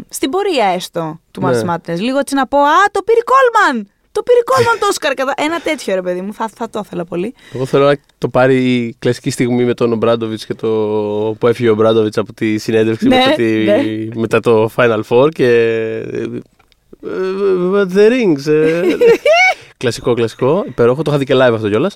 Στην 0.09 0.31
πορεία 0.31 0.65
έστω 0.67 1.21
του 1.31 1.41
Ναι. 1.41 1.49
March 1.51 1.71
Madness. 1.75 1.99
Λίγο 1.99 2.19
έτσι 2.19 2.35
να 2.35 2.47
πω 2.47 2.59
Α, 2.59 2.85
το 2.91 3.03
πήρε 3.03 3.21
Κόλμαν! 3.25 3.89
Το 4.13 4.23
πήρε 4.23 4.39
Κόλμαν 4.45 4.79
το 4.79 4.87
Όσκαρ. 4.87 5.15
κατά- 5.15 5.35
Ένα 5.37 5.61
τέτοιο 5.61 5.95
ρε 5.95 6.03
παιδί 6.03 6.21
μου. 6.21 6.33
Θα, 6.35 6.49
θα 6.57 6.71
το 6.71 6.81
ήθελα 6.85 7.05
πολύ. 7.05 7.35
Εγώ 7.55 7.65
θέλω 7.67 7.85
να 7.87 7.97
το 8.19 8.29
πάρει 8.29 8.57
η 8.75 8.97
κλασική 8.99 9.31
στιγμή 9.31 9.65
με 9.65 9.75
τον 9.75 9.93
Ομπράντοβιτς 9.93 10.47
και 10.47 10.55
το 10.55 10.69
που 11.39 11.47
έφυγε 11.47 11.69
ο 11.69 11.73
Ομπράντοβιτς 11.73 12.19
από 12.19 12.33
τη 12.33 12.59
συνέντευξη 12.59 13.09
Ναι, 13.09 13.17
μετά, 13.17 13.31
τη, 13.33 13.45
ναι. 13.65 13.83
μετά 14.15 14.41
το 14.41 14.71
Final 14.77 15.01
Four 15.09 15.29
και. 15.33 15.47
ε, 17.05 17.87
The 17.95 18.09
Rings. 18.11 18.47
ε. 18.53 18.83
κλασικό, 19.77 20.15
κλασικό. 20.15 20.65
Υπέροχο. 20.67 21.03
Το 21.03 21.11
είχα 21.11 21.19
δει 21.19 21.25
και 21.25 21.35
live 21.35 21.53
αυτό 21.55 21.69
κιόλας. 21.69 21.95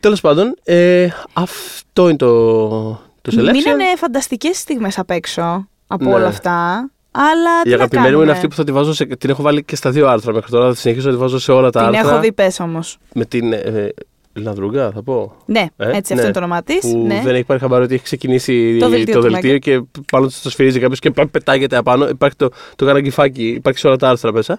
Τέλος 0.00 0.20
πάντων, 0.20 0.54
ε, 0.64 1.08
αυτό 1.32 2.08
είναι 2.08 2.16
το, 2.16 3.00
το 3.24 3.32
selection. 3.36 3.50
Μείνανε 3.52 3.84
φανταστικές 3.96 4.58
στιγμές 4.58 4.98
απ' 4.98 5.10
έξω 5.10 5.68
από 5.86 6.04
Ναι. 6.04 6.14
όλα 6.14 6.26
αυτά. 6.26 6.88
Αλλά 7.10 7.62
τι 7.62 7.68
Η 7.68 7.70
να 7.72 7.76
αγαπημένη 7.76 8.06
μου 8.06 8.12
είναι 8.12 8.16
κάνουμε; 8.16 8.32
αυτή 8.32 8.48
που 8.48 8.54
θα 8.54 8.64
τη 8.64 8.72
βάζω 8.72 8.92
σε, 8.94 9.04
την 9.04 9.30
έχω 9.30 9.42
βάλει 9.42 9.64
και 9.64 9.76
στα 9.76 9.90
δύο 9.90 10.08
άρθρα 10.08 10.32
μέχρι 10.32 10.50
τώρα. 10.50 10.66
Θα 10.66 10.72
τη 10.72 10.78
συνεχίσω 10.78 11.06
να 11.06 11.12
τη 11.14 11.20
βάζω 11.20 11.38
σε 11.38 11.52
όλα 11.52 11.70
τα 11.70 11.86
Την 11.86 11.96
άρθρα. 11.96 12.10
έχω 12.12 12.20
δει, 12.20 12.32
πες 12.32 12.60
όμως. 12.60 12.98
Με 13.14 13.24
την. 13.24 13.52
Ε, 13.52 13.88
Λανδρούγκα, 14.36 14.90
θα 14.94 15.02
πω. 15.02 15.32
Ναι, 15.46 15.66
Ε, 15.76 15.86
έτσι, 15.86 15.98
αυτό 15.98 16.14
ναι. 16.14 16.22
είναι 16.22 16.30
το 16.32 16.38
όνομά 16.38 16.62
της. 16.62 16.80
Που 16.80 17.04
Ναι. 17.06 17.20
δεν 17.24 17.34
έχει 17.34 17.44
πάρει 17.44 17.60
χαμπάρι 17.60 17.84
ότι 17.84 17.94
έχει 17.94 18.02
ξεκινήσει 18.02 18.76
Το 18.80 18.88
δελτίο 18.88 19.14
το 19.14 19.20
του 19.26 19.30
δελτίο 19.32 19.58
και 19.58 19.82
πάνω 20.12 20.26
του 20.26 20.32
το 20.42 20.50
σφυρίζει 20.50 20.78
κάποιος 20.80 20.98
και 20.98 21.10
πα- 21.10 21.26
πετάγεται 21.28 21.76
απάνω. 21.76 22.08
Υπάρχει 22.08 22.36
το, 22.36 22.48
το 22.76 22.84
καραγκιφάκι, 22.86 23.46
υπάρχει 23.48 23.78
σε 23.78 23.86
όλα 23.86 23.96
τα 23.96 24.08
άρθρα 24.08 24.32
μέσα. 24.32 24.58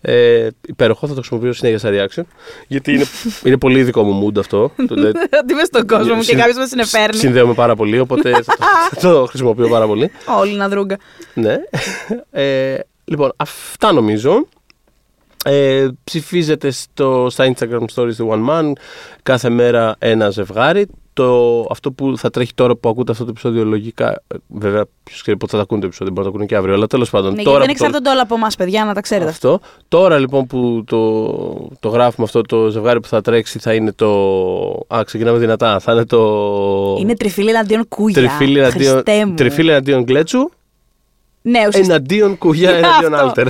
Ε, 0.00 0.48
υπέροχο, 0.68 1.06
θα 1.06 1.12
το 1.14 1.18
χρησιμοποιήσω 1.20 1.52
συνέχεια 1.52 1.78
σαν 1.78 1.92
reaction. 1.94 2.22
Γιατί 2.68 2.92
είναι, 2.92 3.04
είναι 3.44 3.56
πολύ 3.58 3.82
δικό 3.82 4.02
μου 4.02 4.26
mood 4.28 4.38
αυτό. 4.38 4.70
Το- 4.88 4.94
δηλαδή, 4.94 5.18
Ότι 5.42 5.52
είμαι 5.52 5.64
στον 5.64 5.86
κόσμο 5.86 6.12
μου 6.14 6.20
και 6.20 6.26
συν- 6.26 6.38
κάποιος 6.38 6.56
με 6.56 6.66
συνεφέρνει. 6.66 7.16
Συνδέομαι 7.20 7.54
πάρα 7.54 7.76
πολύ, 7.76 7.98
οπότε 7.98 8.30
θα 8.30 8.40
το, 8.42 8.54
θα 9.00 9.10
το 9.12 9.26
χρησιμοποιώ 9.26 9.68
πάρα 9.68 9.86
πολύ. 9.86 10.10
Όλοι 10.40 10.52
να 10.56 10.68
δρούγκα. 10.68 10.96
Ναι. 11.34 11.56
Ε, 12.30 12.76
λοιπόν, 13.04 13.32
αυτά 13.36 13.92
νομίζω. 13.92 14.46
Ε, 15.48 15.88
ψηφίζετε 16.04 16.70
στο, 16.70 17.26
στα 17.30 17.52
Instagram 17.54 17.84
stories 17.94 18.14
του 18.16 18.28
One 18.32 18.50
Man 18.50 18.72
κάθε 19.22 19.48
μέρα 19.48 19.94
ένα 19.98 20.30
ζευγάρι. 20.30 20.86
Το, 21.12 21.60
αυτό 21.70 21.92
που 21.92 22.18
θα 22.18 22.30
τρέχει 22.30 22.54
τώρα 22.54 22.74
που 22.76 22.88
ακούτε 22.88 23.12
αυτό 23.12 23.24
το 23.24 23.30
επεισόδιο 23.30 23.64
λογικά. 23.64 24.10
ε, 24.10 24.36
Βέβαια, 24.48 24.84
ποιος 25.02 25.20
ξέρει 25.22 25.36
πότε 25.36 25.56
θα 25.56 25.62
ακούνε 25.62 25.80
το 25.80 25.86
επεισόδιο, 25.86 26.12
μπορεί 26.12 26.26
να 26.26 26.32
το 26.32 26.36
ακούνε 26.36 26.46
και 26.50 26.56
αύριο. 26.56 26.74
Αλλά 26.74 26.86
τέλος 26.86 27.10
πάντων. 27.10 27.34
Ναι, 27.34 27.42
τώρα 27.42 27.56
γιατί 27.58 27.66
δεν 27.66 27.74
που 27.74 27.78
το- 27.78 27.84
εξαρτώνται 27.84 28.10
όλα 28.10 28.22
από 28.22 28.34
εμάς, 28.34 28.56
παιδιά, 28.56 28.84
να 28.84 28.94
τα 28.94 29.00
ξέρετε. 29.00 29.30
αυτό. 29.30 29.60
Τώρα 29.88 30.18
λοιπόν 30.18 30.46
που 30.46 30.82
το, 30.86 31.24
το 31.80 31.88
γράφουμε 31.88 32.26
αυτό 32.26 32.42
το 32.42 32.68
ζευγάρι 32.68 33.00
που 33.00 33.08
θα 33.08 33.20
τρέξει 33.20 33.58
θα 33.58 33.74
είναι 33.74 33.92
το. 33.92 34.10
Α, 34.94 35.02
ξεκινάμε 35.04 35.38
δυνατά. 35.38 35.78
Θα 35.78 35.92
είναι 35.92 36.04
το. 36.04 36.96
Είναι 37.00 37.14
τριφύλι 37.14 37.48
εναντίον 37.50 37.88
κούγια. 37.88 38.20
Τριφύλι 38.22 38.58
εναντίον, 38.58 38.92
Χριστέ 38.92 39.26
μου. 39.26 39.34
τριφύλι 39.34 39.70
εναντίον 39.70 40.02
Γκλέτσου, 40.02 40.50
Ναι, 41.48 41.58
ουσιαστικά. 41.58 41.94
εναντίον 41.94 42.38
κουγιά, 42.38 42.70
εναντίον 42.76 43.14
Αυτό. 43.14 43.26
Άλτερ. 43.26 43.46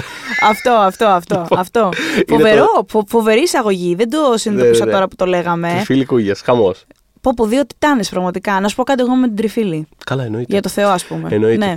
Αυτό, 0.48 0.70
αυτό, 0.72 1.06
αυτό. 1.06 1.46
αυτό. 1.56 1.80
Είναι 2.14 2.24
Φοβερό, 2.28 2.66
φο- 2.88 3.04
φοβερή 3.09 3.40
εισαγωγή. 3.42 3.94
Δεν 3.94 4.11
το 4.11 4.18
συνειδητοποίησα 4.35 4.85
ναι. 4.85 4.92
τώρα 4.92 5.09
που 5.09 5.16
το 5.16 5.26
λέγαμε. 5.26 5.68
Τριφύλι 5.74 6.04
κουγιάς, 6.04 6.40
χαμός. 6.40 6.85
Πω 7.20 7.32
πω, 7.37 7.46
δύο 7.46 7.66
τιτάνες 7.66 8.09
πραγματικά. 8.09 8.61
Να 8.61 8.68
σου 8.68 8.74
πω 8.76 8.82
κάτι 8.82 9.02
εγώ 9.02 9.14
με 9.14 9.26
την 9.26 9.37
τριφύλη. 9.37 9.87
Καλά, 10.06 10.24
εννοείται. 10.24 10.52
Για 10.52 10.62
το 10.62 10.68
Θεό, 10.68 10.88
ας 10.88 11.04
πούμε. 11.04 11.28
Εννοείται. 11.32 11.66
Ναι. 11.66 11.76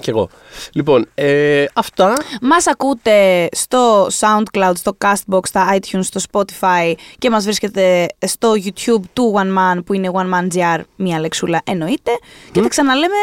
Κι 0.00 0.10
εγώ. 0.10 0.28
Λοιπόν, 0.72 1.06
ε, 1.14 1.64
αυτά. 1.74 2.12
Μας 2.40 2.66
ακούτε 2.66 3.48
στο 3.52 4.06
SoundCloud, 4.06 4.72
στο 4.74 4.96
Castbox, 5.04 5.40
στα 5.46 5.76
iTunes, 5.76 6.02
στο 6.02 6.20
Spotify 6.30 6.92
και 7.18 7.30
μας 7.30 7.44
βρίσκεται 7.44 8.06
στο 8.26 8.52
YouTube 8.64 9.02
του 9.12 9.34
One 9.36 9.58
Man 9.58 9.78
που 9.86 9.94
είναι 9.94 10.10
One 10.12 10.34
Man 10.34 10.56
GR, 10.56 10.80
μία 10.96 11.18
λεξούλα 11.20 11.60
εννοείται. 11.64 12.10
Και 12.52 12.60
τα 12.60 12.68
ξαναλέμε. 12.68 13.14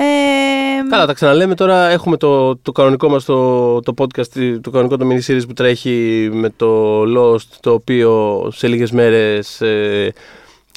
Ε, 0.00 0.88
Καλά, 0.90 1.06
τα 1.06 1.12
ξαναλέμε 1.12 1.54
τώρα. 1.54 1.88
Έχουμε 1.88 2.16
το, 2.16 2.56
το 2.56 2.72
κανονικό 2.72 3.08
μας 3.08 3.24
το, 3.24 3.80
το 3.80 3.94
podcast, 3.98 4.58
το 4.60 4.70
κανονικό 4.70 4.96
το 4.96 5.06
mini 5.10 5.30
series 5.30 5.46
που 5.46 5.52
τρέχει 5.52 6.28
με 6.32 6.50
το 6.56 7.02
Lost, 7.02 7.48
το 7.60 7.72
οποίο 7.72 8.42
σε 8.54 8.68
λίγες 8.68 8.90
μέρες 8.90 9.60
ε, 9.60 10.12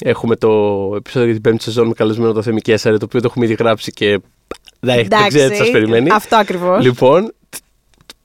έχουμε 0.04 0.36
το 0.36 0.48
επεισόδιο 0.96 1.24
για 1.24 1.34
την 1.34 1.42
πέμπτη 1.42 1.62
σεζόν 1.62 1.86
με 1.86 1.92
καλεσμένο 1.92 2.32
το 2.32 2.42
Θέμη 2.42 2.60
Κέσσαρη, 2.60 2.98
το 2.98 3.04
οποίο 3.04 3.20
το 3.20 3.26
έχουμε 3.30 3.44
ήδη 3.44 3.54
γράψει 3.54 3.92
και 3.92 4.06
δεν, 4.08 4.20
δεν 4.80 4.98
εντάξει, 4.98 5.28
ξέρετε 5.28 5.50
τι 5.50 5.56
σας 5.56 5.70
περιμένει. 5.70 6.10
Αυτό 6.10 6.36
ακριβώς. 6.36 6.84
Λοιπόν, 6.84 7.32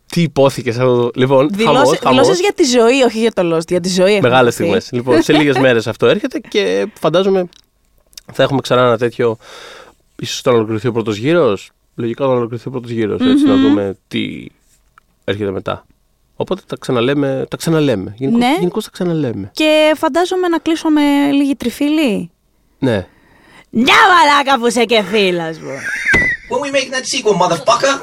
τι 0.05 0.21
υπόθηκε 0.21 0.71
σε 0.71 0.81
αυτό 0.81 1.01
το... 1.01 1.11
Λοιπόν, 1.15 1.49
χαμός, 1.63 1.97
χαμός. 1.97 2.21
Δηλώσεις 2.21 2.39
για 2.39 2.53
τη 2.53 2.63
ζωή, 2.63 3.01
όχι 3.01 3.19
για 3.19 3.31
το 3.31 3.55
Lost. 3.55 3.67
Για 3.67 3.79
τη 3.79 3.89
ζωή 3.89 4.13
έχουμε 4.13 4.29
Μεγάλες 4.29 4.55
πει. 4.55 4.61
στιγμές. 4.61 4.89
Λοιπόν, 4.91 5.21
σε 5.21 5.33
λίγες 5.33 5.57
μέρες 5.65 5.87
αυτό 5.87 6.05
έρχεται 6.05 6.39
και 6.39 6.87
φαντάζομαι 6.99 7.49
θα 8.33 8.43
έχουμε 8.43 8.61
ξανά 8.61 8.81
ένα 8.81 8.97
τέτοιο. 8.97 9.37
Ίσως 10.21 10.39
όταν 10.39 10.53
ολοκληρωθεί 10.53 10.87
ο 10.87 10.91
πρώτος 10.91 11.17
γύρος. 11.17 11.71
Λογικά 11.95 12.25
όταν 12.25 12.37
ολοκληρωθεί 12.37 12.67
ο 12.67 12.71
πρώτος 12.71 12.89
γύρος. 12.91 13.21
Έτσι 13.21 13.45
να 13.45 13.55
δούμε 13.55 13.97
τι 14.07 14.45
έρχεται 15.23 15.51
μετά. 15.51 15.85
Οπότε 16.35 16.61
τα 16.67 16.75
ξαναλέμε. 16.79 17.45
Τα 17.49 17.57
ξαναλέμε. 17.57 18.13
Γενικώ 18.17 18.37
Ναι. 18.37 18.55
γενικώς 18.59 18.83
τα 18.83 18.89
ξαναλέμε. 18.93 19.51
Και 19.53 19.93
φαντάζομαι 19.97 20.47
να 20.47 20.57
κλείσω 20.59 20.89
με 20.89 21.01
λίγη 21.31 21.55
τριφύλη. 21.55 22.31
Ναι. 22.79 23.07
Μια 23.69 23.95
μαλάκα 24.09 24.59
που 24.59 24.67
είσαι 24.67 24.83
και 24.85 25.01
φίλος 25.03 25.57
μου. 25.57 25.71
When 26.49 26.59
we 26.61 26.71
making 26.75 26.93
that 26.93 27.03
sequel, 27.03 27.35
motherfucker? 27.41 27.93